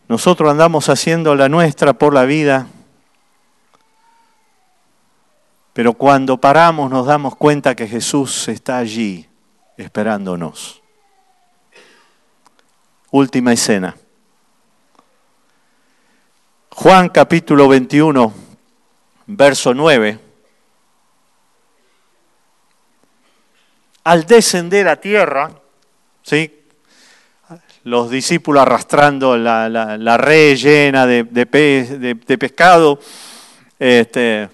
Nosotros 0.07 0.51
andamos 0.51 0.87
haciendo 0.89 1.33
la 1.33 1.49
nuestra 1.49 1.93
por 1.93 2.13
la 2.13 2.25
vida, 2.25 2.67
pero 5.73 5.93
cuando 5.93 6.37
paramos 6.37 6.89
nos 6.89 7.07
damos 7.07 7.35
cuenta 7.35 7.75
que 7.75 7.87
Jesús 7.87 8.47
está 8.47 8.77
allí 8.77 9.27
esperándonos. 9.75 10.81
Última 13.09 13.53
escena. 13.53 13.95
Juan 16.69 17.09
capítulo 17.09 17.67
21, 17.67 18.33
verso 19.27 19.73
9. 19.73 20.19
Al 24.03 24.25
descender 24.25 24.87
a 24.87 24.95
tierra, 24.97 25.51
¿sí? 26.21 26.61
los 27.83 28.09
discípulos 28.09 28.61
arrastrando 28.61 29.37
la, 29.37 30.17
red 30.17 30.55
llena 30.55 31.05
de, 31.05 31.23
de, 31.23 32.15
de 32.15 32.37
pescado, 32.37 32.99
este, 33.79 34.49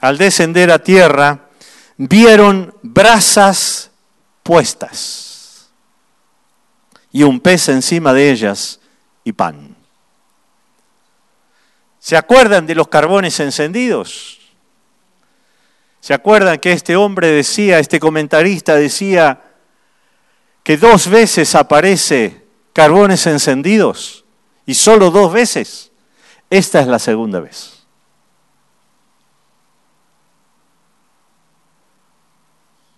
al 0.00 0.18
descender 0.18 0.70
a 0.70 0.78
tierra, 0.78 1.48
vieron 1.96 2.74
brasas 2.82 3.90
puestas 4.42 5.70
y 7.12 7.22
un 7.22 7.40
pez 7.40 7.68
encima 7.68 8.12
de 8.12 8.30
ellas 8.30 8.80
y 9.24 9.32
pan. 9.32 9.74
¿Se 11.98 12.16
acuerdan 12.16 12.66
de 12.66 12.74
los 12.74 12.88
carbones 12.88 13.40
encendidos? 13.40 14.38
¿Se 16.00 16.14
acuerdan 16.14 16.58
que 16.58 16.72
este 16.72 16.94
hombre 16.94 17.28
decía, 17.28 17.78
este 17.78 17.98
comentarista 17.98 18.76
decía, 18.76 19.42
que 20.66 20.76
dos 20.76 21.08
veces 21.08 21.54
aparece 21.54 22.44
carbones 22.72 23.26
encendidos 23.28 24.24
y 24.66 24.74
solo 24.74 25.12
dos 25.12 25.32
veces. 25.32 25.92
Esta 26.50 26.80
es 26.80 26.88
la 26.88 26.98
segunda 26.98 27.38
vez. 27.38 27.75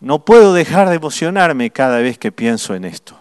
No 0.01 0.25
puedo 0.25 0.53
dejar 0.53 0.89
de 0.89 0.97
emocionarme 0.97 1.71
cada 1.71 1.99
vez 1.99 2.19
que 2.19 2.31
pienso 2.31 2.75
en 2.75 2.85
esto. 2.85 3.19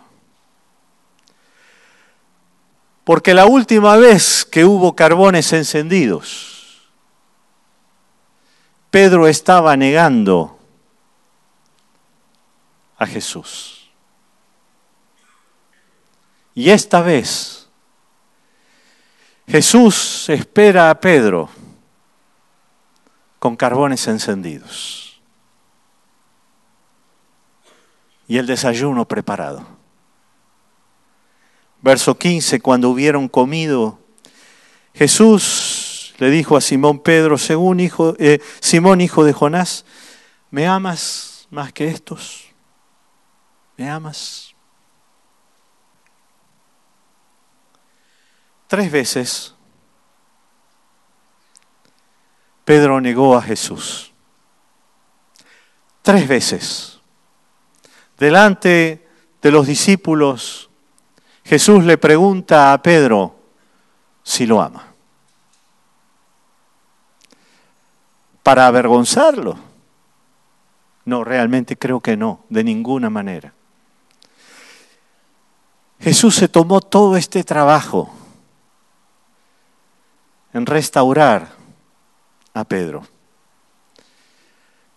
Porque 3.04 3.34
la 3.34 3.46
última 3.46 3.96
vez 3.96 4.46
que 4.46 4.66
hubo 4.66 4.96
carbones 4.96 5.54
encendidos, 5.54 6.88
Pedro 8.92 9.28
estaba 9.28 9.76
negando 9.76 10.60
a 12.98 13.08
Jesús. 13.08 13.90
Y 16.54 16.70
esta 16.70 17.02
vez 17.02 17.70
Jesús 19.48 20.28
espera 20.30 20.90
a 20.90 21.00
Pedro 21.00 21.50
con 23.40 23.56
carbones 23.56 24.06
encendidos 24.08 25.07
y 28.28 28.38
el 28.38 28.46
desayuno 28.46 29.08
preparado. 29.08 29.66
Verso 31.82 32.18
15, 32.18 32.60
cuando 32.60 32.90
hubieron 32.90 33.28
comido, 33.28 34.00
Jesús 34.94 36.14
le 36.18 36.30
dijo 36.30 36.58
a 36.58 36.62
Simón 36.62 37.00
Pedro, 37.00 37.38
según 37.38 37.80
hijo, 37.80 38.16
eh, 38.18 38.40
Simón 38.60 39.02
hijo 39.02 39.24
de 39.24 39.34
Jonás, 39.34 39.86
¿me 40.50 40.68
amas 40.68 41.48
más 41.50 41.72
que 41.72 41.88
estos? 41.88 42.46
¿Me 43.78 43.90
amas? 43.90 44.56
Tres 48.68 48.92
veces 48.92 49.54
Pedro 52.68 53.00
negó 53.00 53.38
a 53.38 53.42
Jesús. 53.42 54.12
Tres 56.02 56.28
veces. 56.28 56.97
Delante 58.18 59.08
de 59.42 59.52
los 59.52 59.68
discípulos, 59.68 60.70
Jesús 61.44 61.84
le 61.84 61.98
pregunta 61.98 62.74
a 62.74 62.82
Pedro 62.82 63.36
si 64.24 64.46
lo 64.46 64.62
ama. 64.62 64.86
¿Para 68.44 68.68
avergonzarlo? 68.68 69.58
No, 71.06 71.24
realmente 71.24 71.78
creo 71.78 72.00
que 72.00 72.18
no, 72.18 72.44
de 72.50 72.64
ninguna 72.64 73.10
manera. 73.10 73.54
Jesús 76.00 76.36
se 76.36 76.48
tomó 76.48 76.82
todo 76.82 77.18
este 77.18 77.44
trabajo 77.44 78.14
en 80.54 80.66
restaurar 80.66 81.50
a 82.54 82.64
Pedro. 82.64 83.04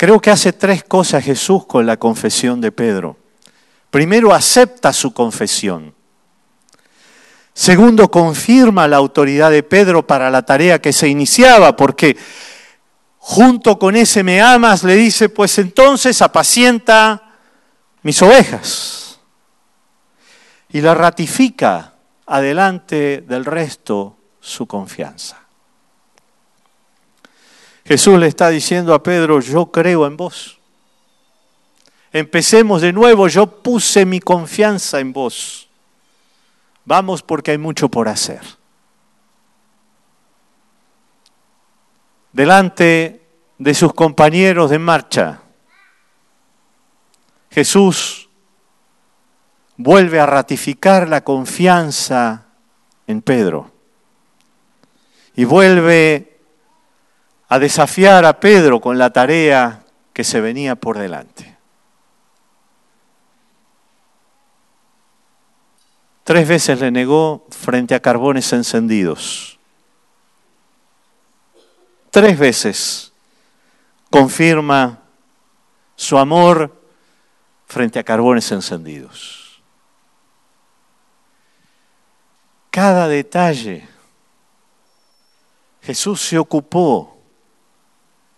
Creo 0.00 0.18
que 0.18 0.30
hace 0.30 0.54
tres 0.54 0.82
cosas 0.82 1.22
Jesús 1.22 1.66
con 1.66 1.84
la 1.84 1.98
confesión 1.98 2.58
de 2.62 2.72
Pedro. 2.72 3.18
Primero, 3.90 4.32
acepta 4.32 4.94
su 4.94 5.12
confesión. 5.12 5.94
Segundo, 7.52 8.10
confirma 8.10 8.88
la 8.88 8.96
autoridad 8.96 9.50
de 9.50 9.62
Pedro 9.62 10.06
para 10.06 10.30
la 10.30 10.40
tarea 10.40 10.80
que 10.80 10.94
se 10.94 11.06
iniciaba, 11.06 11.76
porque 11.76 12.16
junto 13.18 13.78
con 13.78 13.94
ese 13.94 14.22
me 14.22 14.40
amas 14.40 14.84
le 14.84 14.96
dice, 14.96 15.28
pues 15.28 15.58
entonces 15.58 16.22
apacienta 16.22 17.34
mis 18.00 18.22
ovejas. 18.22 19.20
Y 20.70 20.80
la 20.80 20.94
ratifica 20.94 21.92
adelante 22.24 23.22
del 23.28 23.44
resto 23.44 24.16
su 24.40 24.66
confianza. 24.66 25.39
Jesús 27.90 28.20
le 28.20 28.29
está 28.29 28.50
diciendo 28.50 28.94
a 28.94 29.03
Pedro, 29.03 29.40
yo 29.40 29.66
creo 29.72 30.07
en 30.07 30.16
vos. 30.16 30.61
Empecemos 32.12 32.83
de 32.83 32.92
nuevo, 32.92 33.26
yo 33.26 33.48
puse 33.48 34.07
mi 34.07 34.20
confianza 34.20 35.00
en 35.00 35.12
vos. 35.12 35.68
Vamos 36.85 37.20
porque 37.20 37.50
hay 37.50 37.59
mucho 37.59 37.88
por 37.88 38.07
hacer. 38.07 38.42
Delante 42.33 43.26
de 43.59 43.74
sus 43.74 43.92
compañeros 43.92 44.70
de 44.70 44.79
marcha, 44.79 45.40
Jesús 47.50 48.29
vuelve 49.76 50.20
a 50.20 50.26
ratificar 50.26 51.09
la 51.09 51.24
confianza 51.24 52.46
en 53.09 53.20
Pedro 53.20 53.72
y 55.35 55.42
vuelve 55.42 56.29
a 57.50 57.58
desafiar 57.58 58.24
a 58.24 58.38
Pedro 58.38 58.80
con 58.80 58.96
la 58.96 59.10
tarea 59.10 59.84
que 60.12 60.22
se 60.22 60.40
venía 60.40 60.76
por 60.76 60.96
delante. 60.96 61.58
Tres 66.22 66.46
veces 66.46 66.79
le 66.79 66.92
negó 66.92 67.44
frente 67.50 67.96
a 67.96 68.00
carbones 68.00 68.52
encendidos. 68.52 69.58
Tres 72.12 72.38
veces 72.38 73.12
confirma 74.10 75.00
su 75.96 76.18
amor 76.18 76.81
frente 77.66 77.98
a 77.98 78.04
carbones 78.04 78.52
encendidos. 78.52 79.60
Cada 82.70 83.08
detalle 83.08 83.88
Jesús 85.83 86.20
se 86.20 86.38
ocupó 86.38 87.19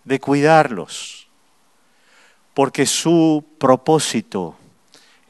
de 0.03 0.19
cuidarlos, 0.19 1.27
porque 2.53 2.85
su 2.85 3.43
propósito 3.57 4.55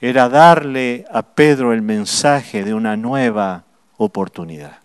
era 0.01 0.27
darle 0.27 1.05
a 1.11 1.21
Pedro 1.21 1.73
el 1.73 1.81
mensaje 1.81 2.63
de 2.63 2.73
una 2.73 2.97
nueva 2.97 3.63
oportunidad. 3.97 4.79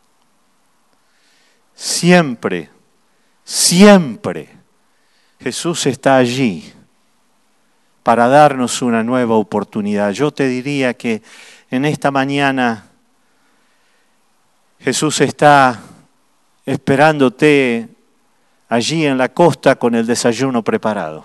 Siempre, 1.74 2.70
siempre 3.44 4.48
Jesús 5.40 5.86
está 5.86 6.16
allí 6.16 6.72
para 8.02 8.28
darnos 8.28 8.80
una 8.82 9.02
nueva 9.02 9.34
oportunidad. 9.34 10.12
Yo 10.12 10.30
te 10.30 10.48
diría 10.48 10.94
que 10.94 11.22
en 11.70 11.84
esta 11.84 12.10
mañana 12.10 12.86
Jesús 14.80 15.20
está 15.20 15.80
esperándote 16.64 17.88
allí 18.68 19.06
en 19.06 19.18
la 19.18 19.28
costa 19.28 19.76
con 19.76 19.94
el 19.94 20.06
desayuno 20.06 20.62
preparado. 20.62 21.24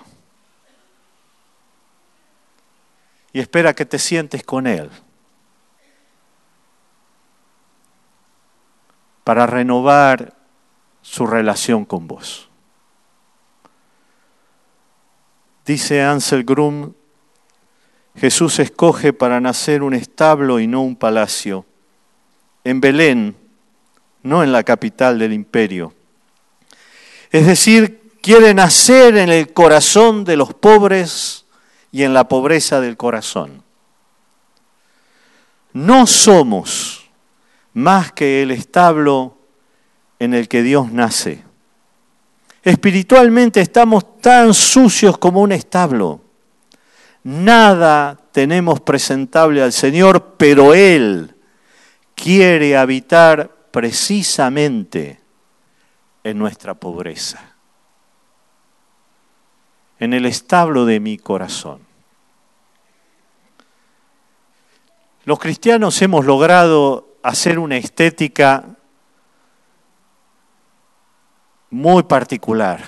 y 3.34 3.40
espera 3.40 3.74
que 3.74 3.86
te 3.86 3.98
sientes 3.98 4.44
con 4.44 4.68
Él 4.68 4.90
para 9.24 9.48
renovar 9.48 10.34
su 11.02 11.26
relación 11.26 11.84
con 11.84 12.08
vos. 12.08 12.50
Dice 15.66 16.04
Ansel 16.04 16.44
Grum, 16.44 16.94
Jesús 18.16 18.60
escoge 18.60 19.12
para 19.12 19.40
nacer 19.40 19.82
un 19.82 19.94
establo 19.94 20.60
y 20.60 20.68
no 20.68 20.82
un 20.82 20.96
palacio, 20.96 21.66
en 22.64 22.80
Belén, 22.80 23.36
no 24.22 24.44
en 24.44 24.52
la 24.52 24.64
capital 24.64 25.18
del 25.18 25.34
imperio. 25.34 25.94
Es 27.34 27.48
decir, 27.48 28.12
quiere 28.22 28.54
nacer 28.54 29.18
en 29.18 29.30
el 29.30 29.54
corazón 29.54 30.24
de 30.24 30.38
los 30.38 30.54
pobres 30.54 31.46
y 31.92 32.04
en 32.04 32.14
la 32.14 32.28
pobreza 32.28 32.80
del 32.80 32.96
corazón. 32.96 33.64
No 35.74 36.06
somos 36.06 37.10
más 37.74 38.12
que 38.12 38.44
el 38.44 38.52
establo 38.52 39.36
en 40.20 40.36
el 40.36 40.48
que 40.48 40.62
Dios 40.62 40.92
nace. 40.92 41.44
Espiritualmente 42.62 43.62
estamos 43.62 44.22
tan 44.22 44.54
sucios 44.54 45.18
como 45.18 45.42
un 45.42 45.54
establo. 45.54 46.22
Nada 47.24 48.16
tenemos 48.32 48.80
presentable 48.80 49.64
al 49.64 49.74
Señor, 49.74 50.36
pero 50.38 50.76
Él 50.76 51.34
quiere 52.14 52.78
habitar 52.78 53.52
precisamente 53.72 55.23
en 56.24 56.38
nuestra 56.38 56.74
pobreza, 56.74 57.42
en 60.00 60.14
el 60.14 60.26
establo 60.26 60.86
de 60.86 61.00
mi 61.00 61.18
corazón. 61.18 61.80
Los 65.26 65.40
cristianos 65.40 66.02
hemos 66.02 66.26
logrado 66.26 67.08
hacer 67.24 67.58
una 67.58 67.78
estética 67.78 68.66
muy 71.70 72.04
particular. 72.04 72.84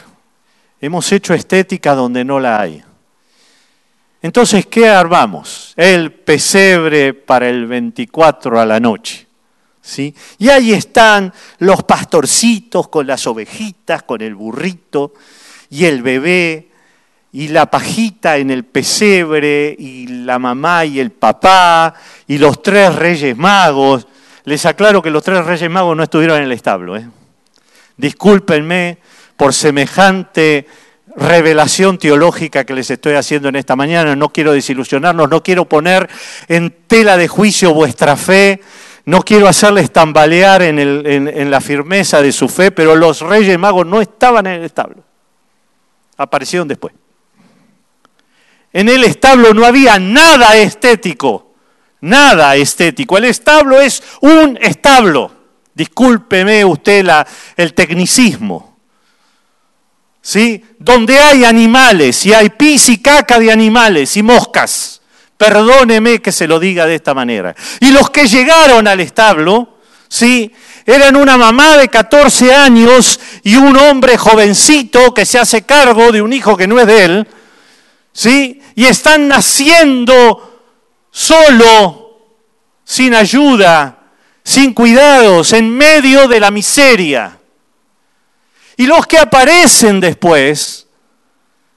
Hemos 0.82 1.12
hecho 1.12 1.34
estética 1.34 1.96
donde 1.96 2.24
no 2.26 2.40
la 2.40 2.60
hay. 2.60 2.84
Entonces, 4.22 4.66
¿qué 4.66 4.90
armamos? 4.90 5.74
El 5.78 6.12
pesebre 6.12 7.14
para 7.14 7.48
el 7.48 7.68
24 7.68 8.60
a 8.60 8.66
la 8.66 8.80
noche. 8.80 9.25
Y 10.38 10.50
ahí 10.50 10.74
están 10.74 11.34
los 11.60 11.84
pastorcitos 11.84 12.88
con 12.88 13.06
las 13.08 13.28
ovejitas, 13.28 14.04
con 14.04 14.22
el 14.22 14.36
burrito 14.36 15.14
y 15.70 15.86
el 15.86 16.02
bebé 16.02 16.70
y 17.32 17.50
la 17.50 17.70
pajita 17.70 18.38
en 18.38 18.50
el 18.50 18.64
pesebre 18.64 19.76
y 19.78 20.08
la 20.08 20.40
mamá 20.40 20.86
y 20.86 21.00
el 21.00 21.12
papá 21.12 21.94
y 22.28 22.38
los 22.38 22.62
tres 22.62 22.96
reyes 22.96 23.36
magos. 23.36 24.08
Les 24.46 24.66
aclaro 24.66 25.02
que 25.02 25.10
los 25.10 25.24
tres 25.24 25.46
reyes 25.46 25.70
magos 25.70 25.98
no 25.98 26.04
estuvieron 26.04 26.38
en 26.38 26.44
el 26.44 26.52
establo. 26.52 26.96
¿eh? 26.96 27.08
Discúlpenme 27.98 29.00
por 29.36 29.54
semejante 29.54 30.68
revelación 31.16 31.98
teológica 31.98 32.64
que 32.64 32.74
les 32.74 32.90
estoy 32.90 33.14
haciendo 33.14 33.50
en 33.50 33.56
esta 33.56 33.76
mañana. 33.76 34.16
No 34.16 34.30
quiero 34.30 34.54
desilusionarnos, 34.54 35.30
no 35.30 35.44
quiero 35.44 35.66
poner 35.66 36.10
en 36.48 36.74
tela 36.88 37.18
de 37.18 37.28
juicio 37.28 37.74
vuestra 37.74 38.16
fe, 38.16 38.62
no 39.06 39.22
quiero 39.22 39.48
hacerles 39.48 39.92
tambalear 39.92 40.64
en, 40.64 40.80
en 40.80 41.52
la 41.52 41.62
firmeza 41.62 42.22
de 42.22 42.32
su 42.32 42.50
fe, 42.50 42.72
pero 42.72 42.96
los 42.96 43.22
reyes 43.22 43.58
magos 43.60 43.86
no 43.86 44.02
estaban 44.02 44.48
en 44.48 44.54
el 44.54 44.64
establo. 44.64 45.04
Aparecieron 46.18 46.68
después. 46.68 46.94
En 48.74 48.90
el 48.90 49.04
establo 49.04 49.54
no 49.54 49.66
había 49.66 50.00
nada 50.00 50.56
estético, 50.58 51.54
nada 52.02 52.56
estético. 52.58 53.18
El 53.18 53.24
establo 53.24 53.80
es 53.80 54.04
un 54.22 54.58
establo. 54.60 55.32
Discúlpeme 55.74 56.66
usted 56.66 57.06
la, 57.06 57.26
el 57.56 57.74
tecnicismo. 57.74 58.78
¿Sí? 60.22 60.62
Donde 60.80 61.20
hay 61.20 61.46
animales 61.46 62.26
y 62.26 62.34
hay 62.34 62.50
pis 62.50 62.90
y 62.90 63.02
caca 63.02 63.40
de 63.40 63.52
animales 63.52 64.18
y 64.18 64.24
moscas. 64.24 65.02
Perdóneme 65.38 66.22
que 66.22 66.32
se 66.32 66.48
lo 66.48 66.60
diga 66.60 66.86
de 66.86 66.96
esta 66.96 67.14
manera. 67.14 67.56
Y 67.80 67.92
los 67.92 68.10
que 68.10 68.28
llegaron 68.28 68.88
al 68.88 69.02
establo, 69.02 69.80
¿sí? 70.08 70.54
Eran 70.86 71.16
una 71.16 71.38
mamá 71.38 71.78
de 71.78 71.90
14 71.90 72.54
años 72.54 73.20
y 73.44 73.56
un 73.56 73.76
hombre 73.78 74.18
jovencito 74.18 75.14
que 75.14 75.26
se 75.26 75.40
hace 75.40 75.64
cargo 75.64 76.12
de 76.12 76.22
un 76.22 76.32
hijo 76.32 76.56
que 76.56 76.68
no 76.68 76.80
es 76.80 76.88
de 76.88 77.06
él, 77.06 77.28
¿sí? 78.14 78.62
Y 78.76 78.86
están 78.86 79.28
naciendo 79.28 80.70
solo, 81.12 82.20
sin 82.84 83.16
ayuda, 83.16 84.00
sin 84.44 84.74
cuidados, 84.74 85.54
en 85.54 85.76
medio 85.76 86.28
de 86.28 86.40
la 86.40 86.52
miseria. 86.52 87.40
Y 88.78 88.86
los 88.86 89.08
que 89.08 89.18
aparecen 89.18 90.00
después, 90.00 90.88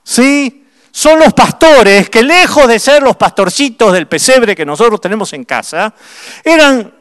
¿sí? 0.05 0.58
Son 0.91 1.19
los 1.19 1.33
pastores 1.33 2.11
que 2.11 2.23
lejos 2.23 2.67
de 2.67 2.79
ser 2.79 3.03
los 3.03 3.17
pastorcitos 3.17 3.93
del 3.93 4.09
pesebre 4.09 4.57
que 4.57 4.67
nosotros 4.67 5.01
tenemos 5.01 5.33
en 5.33 5.45
casa, 5.45 5.95
eran 6.43 6.93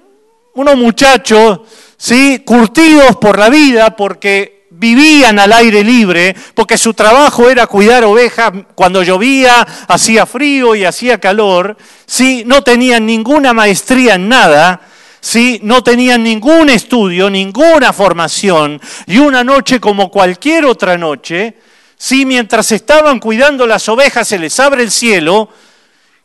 unos 0.53 0.75
muchachos, 0.75 1.61
¿sí? 1.97 2.43
Curtidos 2.45 3.15
por 3.17 3.39
la 3.39 3.49
vida 3.49 3.95
porque 3.95 4.67
vivían 4.69 5.39
al 5.39 5.53
aire 5.53 5.83
libre, 5.83 6.35
porque 6.53 6.77
su 6.77 6.93
trabajo 6.93 7.49
era 7.49 7.67
cuidar 7.67 8.03
ovejas 8.03 8.51
cuando 8.75 9.03
llovía, 9.03 9.65
hacía 9.87 10.25
frío 10.25 10.75
y 10.75 10.85
hacía 10.85 11.19
calor, 11.19 11.77
¿sí? 12.05 12.43
No 12.45 12.63
tenían 12.63 13.05
ninguna 13.05 13.53
maestría 13.53 14.15
en 14.15 14.29
nada, 14.29 14.81
¿sí? 15.19 15.59
no 15.63 15.83
tenían 15.83 16.23
ningún 16.23 16.69
estudio, 16.69 17.29
ninguna 17.29 17.91
formación, 17.93 18.79
y 19.05 19.17
una 19.17 19.43
noche 19.43 19.79
como 19.79 20.09
cualquier 20.09 20.65
otra 20.65 20.97
noche, 20.97 21.55
¿sí? 21.97 22.25
mientras 22.25 22.71
estaban 22.71 23.19
cuidando 23.19 23.67
las 23.67 23.87
ovejas 23.89 24.27
se 24.27 24.39
les 24.39 24.59
abre 24.59 24.83
el 24.83 24.91
cielo 24.91 25.49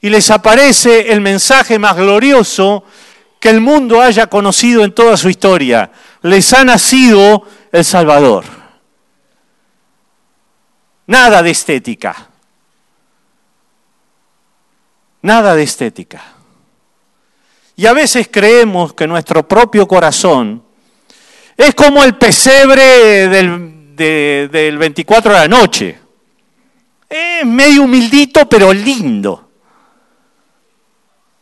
y 0.01 0.11
les 0.11 0.31
aparece 0.31 1.13
el 1.13 1.21
mensaje 1.21 1.79
más 1.79 1.97
glorioso 1.97 2.85
que 3.41 3.51
el 3.51 3.61
mundo 3.61 4.01
haya 4.01 4.27
conocido 4.27 4.85
en 4.85 4.93
toda 4.93 5.17
su 5.17 5.29
historia. 5.29 5.91
Les 6.23 6.53
ha 6.53 6.65
nacido 6.65 7.47
el 7.73 7.85
Salvador. 7.85 8.45
Nada 11.07 11.43
de 11.43 11.51
estética. 11.51 12.29
Nada 15.23 15.55
de 15.55 15.63
estética. 15.63 16.23
Y 17.77 17.87
a 17.87 17.93
veces 17.93 18.29
creemos 18.31 18.93
que 18.93 19.07
nuestro 19.07 19.47
propio 19.47 19.89
corazón 19.89 20.63
es 21.57 21.75
como 21.75 22.05
el 22.05 22.17
pesebre 22.17 23.29
del, 23.29 23.82
del 24.03 24.79
24 24.79 25.33
de 25.33 25.39
la 25.39 25.49
noche. 25.49 25.99
Es 27.09 27.45
medio 27.47 27.83
humildito, 27.83 28.49
pero 28.49 28.73
lindo. 28.73 29.51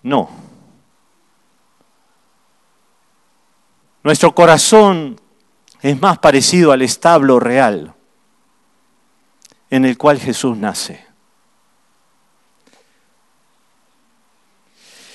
No. 0.03 0.31
Nuestro 4.03 4.35
corazón 4.35 5.21
es 5.83 6.01
más 6.01 6.19
parecido 6.19 6.73
al 6.73 6.83
establo 6.83 7.39
real 7.39 7.95
en 9.71 9.85
el 9.85 9.97
cual 9.97 10.19
Jesús 10.19 10.57
nace. 10.57 11.07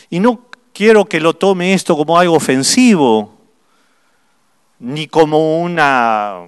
Y 0.10 0.20
no 0.20 0.46
quiero 0.74 1.06
que 1.06 1.20
lo 1.20 1.34
tome 1.34 1.74
esto 1.74 1.96
como 1.98 2.18
algo 2.18 2.36
ofensivo, 2.36 3.34
ni 4.80 5.08
como 5.08 5.62
una, 5.62 6.48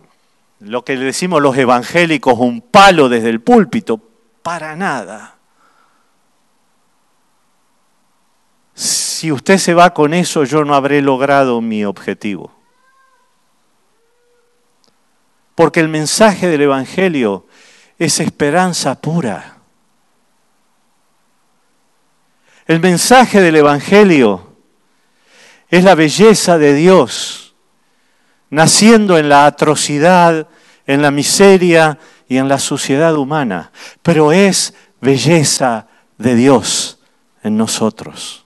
lo 0.60 0.84
que 0.84 0.97
decimos 0.97 1.41
los 1.41 1.58
evangélicos, 1.58 2.38
un 2.39 2.62
palo 2.62 3.10
desde 3.10 3.30
el 3.30 3.41
púlpito, 3.41 4.01
para 4.41 4.76
nada. 4.76 5.38
Si 8.74 9.32
usted 9.32 9.58
se 9.58 9.74
va 9.74 9.93
con 9.93 10.14
eso, 10.14 10.43
yo 10.43 10.64
no 10.64 10.76
habré 10.76 11.01
logrado 11.01 11.62
mi 11.62 11.84
objetivo. 11.86 12.51
Porque 15.55 15.80
el 15.80 15.89
mensaje 15.89 16.47
del 16.47 16.62
Evangelio 16.62 17.47
es 17.97 18.20
esperanza 18.20 19.01
pura. 19.01 19.58
El 22.68 22.80
mensaje 22.80 23.41
del 23.41 23.55
Evangelio 23.55 24.55
es 25.70 25.84
la 25.84 25.95
belleza 25.95 26.60
de 26.60 26.76
Dios, 26.76 27.47
naciendo 28.50 29.18
en 29.18 29.30
la 29.30 29.45
atrocidad, 29.45 30.48
en 30.86 31.02
la 31.02 31.12
miseria 31.12 31.98
y 32.28 32.38
en 32.38 32.48
la 32.48 32.60
suciedad 32.60 33.16
humana, 33.16 33.72
pero 34.02 34.32
es 34.32 34.74
belleza 35.02 35.88
de 36.18 36.36
Dios 36.36 37.00
en 37.43 37.58
nosotros. 37.58 38.45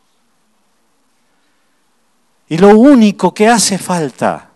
Y 2.50 2.58
lo 2.58 2.70
único 2.70 3.34
que 3.34 3.48
hace 3.48 3.78
falta 3.78 4.50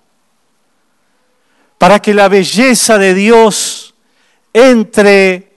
para 1.78 2.00
que 2.00 2.14
la 2.14 2.28
belleza 2.28 2.98
de 2.98 3.14
Dios 3.14 3.96
entre 4.54 5.54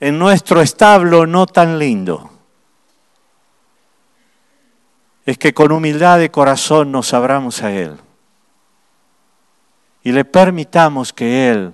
en 0.00 0.18
nuestro 0.18 0.60
establo 0.60 1.26
no 1.26 1.46
tan 1.46 1.78
lindo, 1.78 2.30
es 5.24 5.38
que 5.38 5.54
con 5.54 5.70
humildad 5.70 6.18
de 6.18 6.32
corazón 6.32 6.90
nos 6.90 7.14
abramos 7.14 7.62
a 7.62 7.70
Él 7.70 7.96
y 10.02 10.12
le 10.12 10.24
permitamos 10.24 11.12
que 11.12 11.50
Él 11.50 11.72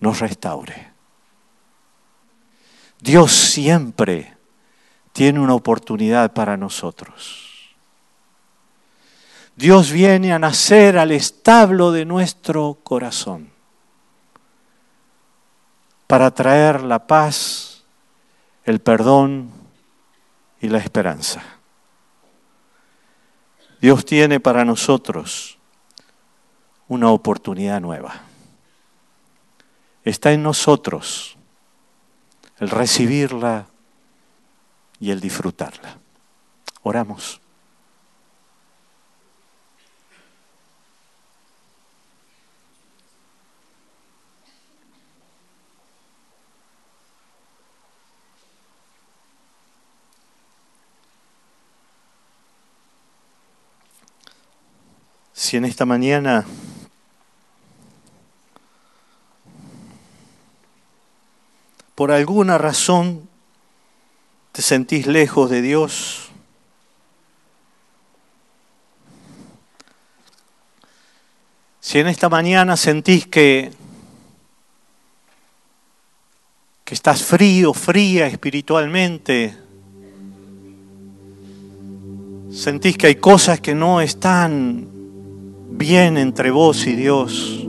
nos 0.00 0.20
restaure. 0.20 0.92
Dios 3.00 3.32
siempre 3.32 4.36
tiene 5.12 5.40
una 5.40 5.54
oportunidad 5.54 6.32
para 6.32 6.56
nosotros. 6.56 7.74
Dios 9.56 9.90
viene 9.90 10.32
a 10.32 10.38
nacer 10.38 10.98
al 10.98 11.10
establo 11.10 11.90
de 11.90 12.04
nuestro 12.04 12.78
corazón 12.84 13.50
para 16.06 16.30
traer 16.30 16.82
la 16.82 17.06
paz, 17.06 17.84
el 18.64 18.80
perdón 18.80 19.50
y 20.60 20.68
la 20.68 20.78
esperanza. 20.78 21.42
Dios 23.80 24.04
tiene 24.04 24.40
para 24.40 24.64
nosotros 24.64 25.57
una 26.88 27.10
oportunidad 27.10 27.80
nueva. 27.80 28.22
Está 30.04 30.32
en 30.32 30.42
nosotros 30.42 31.36
el 32.58 32.70
recibirla 32.70 33.66
y 34.98 35.10
el 35.10 35.20
disfrutarla. 35.20 35.98
Oramos. 36.82 37.40
Si 55.32 55.56
en 55.56 55.64
esta 55.64 55.86
mañana 55.86 56.44
por 61.98 62.12
alguna 62.12 62.58
razón 62.58 63.28
te 64.52 64.62
sentís 64.62 65.08
lejos 65.08 65.50
de 65.50 65.60
Dios, 65.60 66.30
si 71.80 71.98
en 71.98 72.06
esta 72.06 72.28
mañana 72.28 72.76
sentís 72.76 73.26
que, 73.26 73.72
que 76.84 76.94
estás 76.94 77.24
frío, 77.24 77.74
fría 77.74 78.28
espiritualmente, 78.28 79.56
sentís 82.52 82.96
que 82.96 83.08
hay 83.08 83.16
cosas 83.16 83.60
que 83.60 83.74
no 83.74 84.00
están 84.00 84.86
bien 85.70 86.16
entre 86.16 86.52
vos 86.52 86.86
y 86.86 86.94
Dios, 86.94 87.66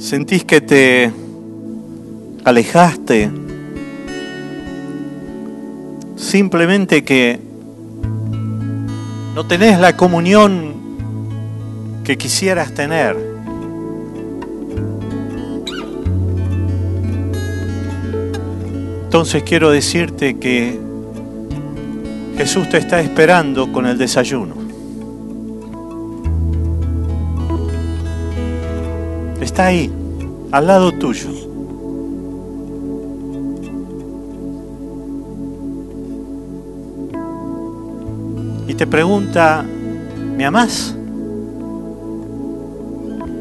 sentís 0.00 0.44
que 0.44 0.60
te 0.60 1.29
alejaste, 2.50 3.30
simplemente 6.16 7.04
que 7.04 7.38
no 9.34 9.46
tenés 9.46 9.78
la 9.78 9.96
comunión 9.96 10.74
que 12.02 12.18
quisieras 12.18 12.74
tener. 12.74 13.16
Entonces 19.04 19.42
quiero 19.44 19.70
decirte 19.70 20.38
que 20.38 20.78
Jesús 22.36 22.68
te 22.68 22.78
está 22.78 23.00
esperando 23.00 23.70
con 23.72 23.86
el 23.86 23.96
desayuno. 23.96 24.54
Está 29.40 29.66
ahí, 29.66 29.92
al 30.50 30.66
lado 30.66 30.92
tuyo. 30.92 31.39
Te 38.80 38.86
pregunta, 38.86 39.62
¿me 40.38 40.46
amás? 40.46 40.94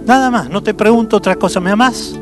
Nada 0.06 0.30
más, 0.30 0.50
no 0.50 0.62
te 0.62 0.74
pregunto 0.74 1.16
otra 1.16 1.38
cosa, 1.38 1.62
¿me 1.62 1.72
amás? 1.72 2.20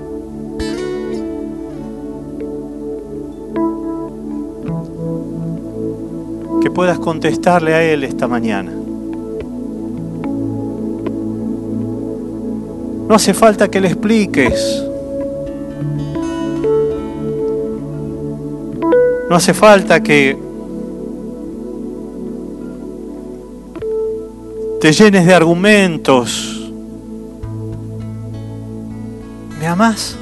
Que 6.61 6.69
puedas 6.69 6.99
contestarle 6.99 7.73
a 7.73 7.81
Él 7.81 8.03
esta 8.03 8.27
mañana. 8.27 8.71
No 13.07 13.15
hace 13.15 13.33
falta 13.33 13.67
que 13.67 13.81
le 13.81 13.87
expliques. 13.87 14.85
No 19.27 19.35
hace 19.35 19.55
falta 19.55 20.03
que 20.03 20.46
te 24.79 24.91
llenes 24.91 25.25
de 25.25 25.33
argumentos. 25.33 26.71
¿Me 29.59 29.65
amas? 29.65 30.15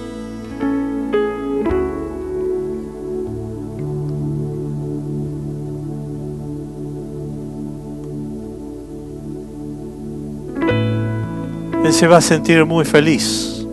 Él 11.84 11.94
se 11.94 12.08
va 12.08 12.18
a 12.18 12.22
sentir 12.22 12.66
muy 12.66 12.84
feliz 12.86 13.68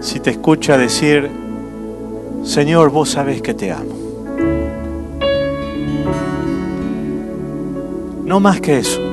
si 0.00 0.20
te 0.20 0.30
escucha 0.30 0.78
decir, 0.78 1.28
Señor, 2.44 2.90
vos 2.90 3.10
sabés 3.10 3.42
que 3.42 3.52
te 3.52 3.72
amo. 3.72 3.94
No 8.24 8.40
más 8.40 8.60
que 8.60 8.78
eso. 8.78 9.07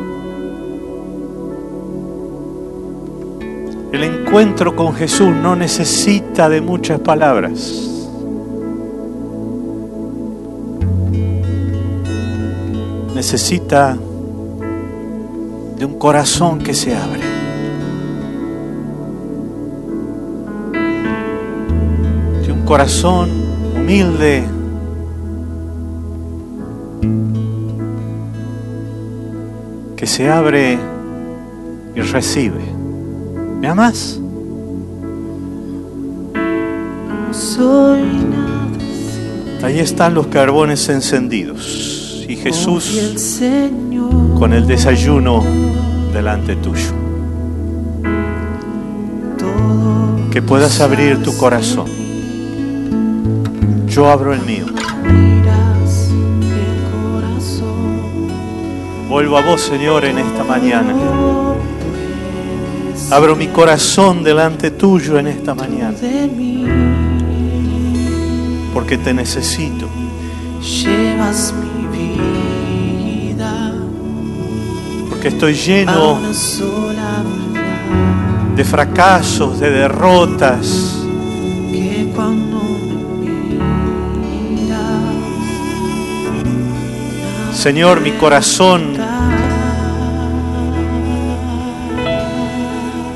El 3.96 4.04
encuentro 4.04 4.76
con 4.76 4.93
Jesús 4.93 5.30
no 5.30 5.56
necesita 5.56 6.50
de 6.50 6.60
muchas 6.60 7.00
palabras. 7.00 7.82
Necesita 13.16 13.98
de 15.78 15.86
un 15.86 15.98
corazón 15.98 16.60
que 16.60 16.74
se 16.74 16.93
abre. 16.93 17.22
De 22.46 22.52
un 22.52 22.66
corazón 22.66 23.30
humilde. 23.78 24.43
Que 29.96 30.06
se 30.06 30.30
abre 30.30 30.78
y 31.96 32.02
recibe. 32.02 32.84
¿Me 33.66 33.72
amas? 33.72 34.20
Soy 37.32 38.03
nada 38.03 38.68
Ahí 39.63 39.80
están 39.80 40.13
los 40.13 40.28
carbones 40.28 40.88
encendidos 40.88 42.24
y 42.30 42.36
Jesús 42.36 42.95
con 44.38 44.53
el 44.53 44.68
desayuno 44.68 45.43
delante 46.13 46.55
tuyo. 46.57 46.91
Que 50.32 50.43
puedas 50.43 50.80
abrir 50.80 51.24
tu 51.24 51.36
corazón. 51.36 51.88
Yo 53.88 54.11
abro 54.11 54.32
el 54.36 54.41
mío. 54.41 54.68
Vuelvo 59.09 59.39
a 59.39 59.41
vos, 59.41 59.61
Señor, 59.61 60.05
en 60.05 60.20
esta 60.20 60.43
mañana. 60.43 61.45
Abro 63.12 63.36
mi 63.36 63.47
corazón 63.47 64.24
delante 64.24 64.72
tuyo 64.72 65.20
en 65.20 65.28
esta 65.28 65.53
mañana, 65.53 65.95
porque 68.74 68.97
te 68.97 69.14
necesito. 69.14 69.88
llevas 70.62 71.53
mi 71.53 71.88
vida 71.88 73.74
Porque 75.10 75.28
estoy 75.28 75.53
lleno 75.53 76.20
de 78.56 78.64
fracasos, 78.64 79.60
de 79.60 79.70
derrotas, 79.70 80.95
que 81.72 82.12
cuando 82.16 82.56
Señor, 87.66 88.01
mi 88.01 88.12
corazón 88.12 88.95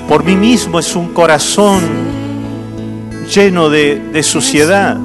por 0.09 0.23
mí 0.23 0.35
mismo 0.35 0.79
es 0.79 0.95
un 0.95 1.13
corazón 1.13 1.83
lleno 3.31 3.69
de, 3.69 4.23
suciedad. 4.23 4.97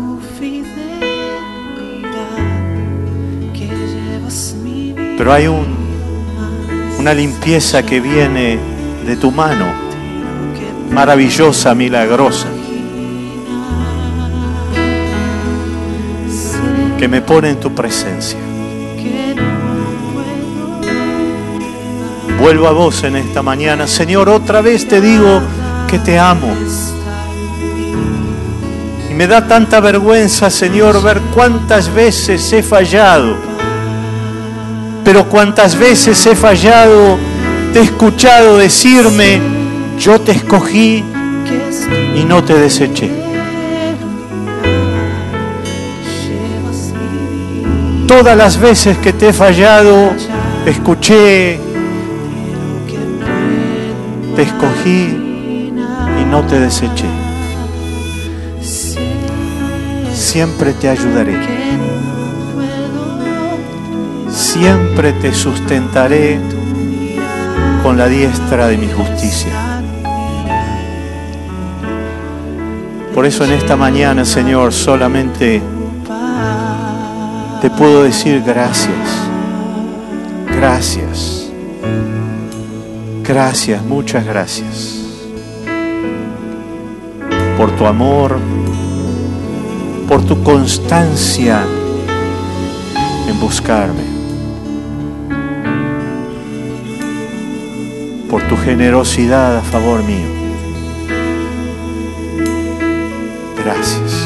Pero 5.18 5.32
hay 5.32 5.46
un, 5.46 5.66
una 6.98 7.12
limpieza 7.12 7.84
que 7.84 8.00
viene 8.00 8.58
de 9.06 9.16
tu 9.16 9.30
mano, 9.30 9.66
maravillosa, 10.90 11.74
milagrosa, 11.74 12.48
que 16.98 17.08
me 17.08 17.20
pone 17.20 17.50
en 17.50 17.60
tu 17.60 17.74
presencia. 17.74 18.43
Vuelvo 22.44 22.68
a 22.68 22.72
vos 22.72 23.02
en 23.04 23.16
esta 23.16 23.42
mañana. 23.42 23.86
Señor, 23.86 24.28
otra 24.28 24.60
vez 24.60 24.86
te 24.86 25.00
digo 25.00 25.40
que 25.88 25.98
te 25.98 26.18
amo. 26.18 26.54
Y 29.10 29.14
me 29.14 29.26
da 29.26 29.48
tanta 29.48 29.80
vergüenza, 29.80 30.50
Señor, 30.50 31.02
ver 31.02 31.22
cuántas 31.34 31.88
veces 31.94 32.52
he 32.52 32.62
fallado. 32.62 33.34
Pero 35.06 35.26
cuántas 35.26 35.74
veces 35.74 36.26
he 36.26 36.36
fallado, 36.36 37.16
te 37.72 37.78
he 37.78 37.82
escuchado 37.84 38.58
decirme, 38.58 39.40
yo 39.98 40.20
te 40.20 40.32
escogí 40.32 41.02
y 42.14 42.24
no 42.24 42.44
te 42.44 42.58
deseché. 42.58 43.10
Todas 48.06 48.36
las 48.36 48.60
veces 48.60 48.98
que 48.98 49.14
te 49.14 49.30
he 49.30 49.32
fallado, 49.32 50.12
escuché, 50.66 51.73
te 54.36 54.42
escogí 54.42 55.16
y 56.20 56.24
no 56.30 56.42
te 56.42 56.60
deseché. 56.60 57.06
Siempre 60.12 60.72
te 60.72 60.88
ayudaré. 60.88 61.38
Siempre 64.30 65.12
te 65.12 65.32
sustentaré 65.32 66.40
con 67.82 67.96
la 67.96 68.08
diestra 68.08 68.66
de 68.68 68.78
mi 68.78 68.88
justicia. 68.88 69.52
Por 73.14 73.26
eso 73.26 73.44
en 73.44 73.52
esta 73.52 73.76
mañana, 73.76 74.24
Señor, 74.24 74.72
solamente 74.72 75.62
te 77.60 77.70
puedo 77.70 78.02
decir 78.02 78.42
gracias. 78.44 78.90
Gracias. 80.56 81.43
Gracias, 83.26 83.82
muchas 83.82 84.26
gracias. 84.26 85.00
Por 87.56 87.74
tu 87.74 87.86
amor, 87.86 88.38
por 90.06 90.22
tu 90.26 90.42
constancia 90.42 91.64
en 93.26 93.40
buscarme, 93.40 94.04
por 98.28 98.42
tu 98.42 98.58
generosidad 98.58 99.56
a 99.56 99.62
favor 99.62 100.02
mío. 100.04 100.28
Gracias. 103.64 104.23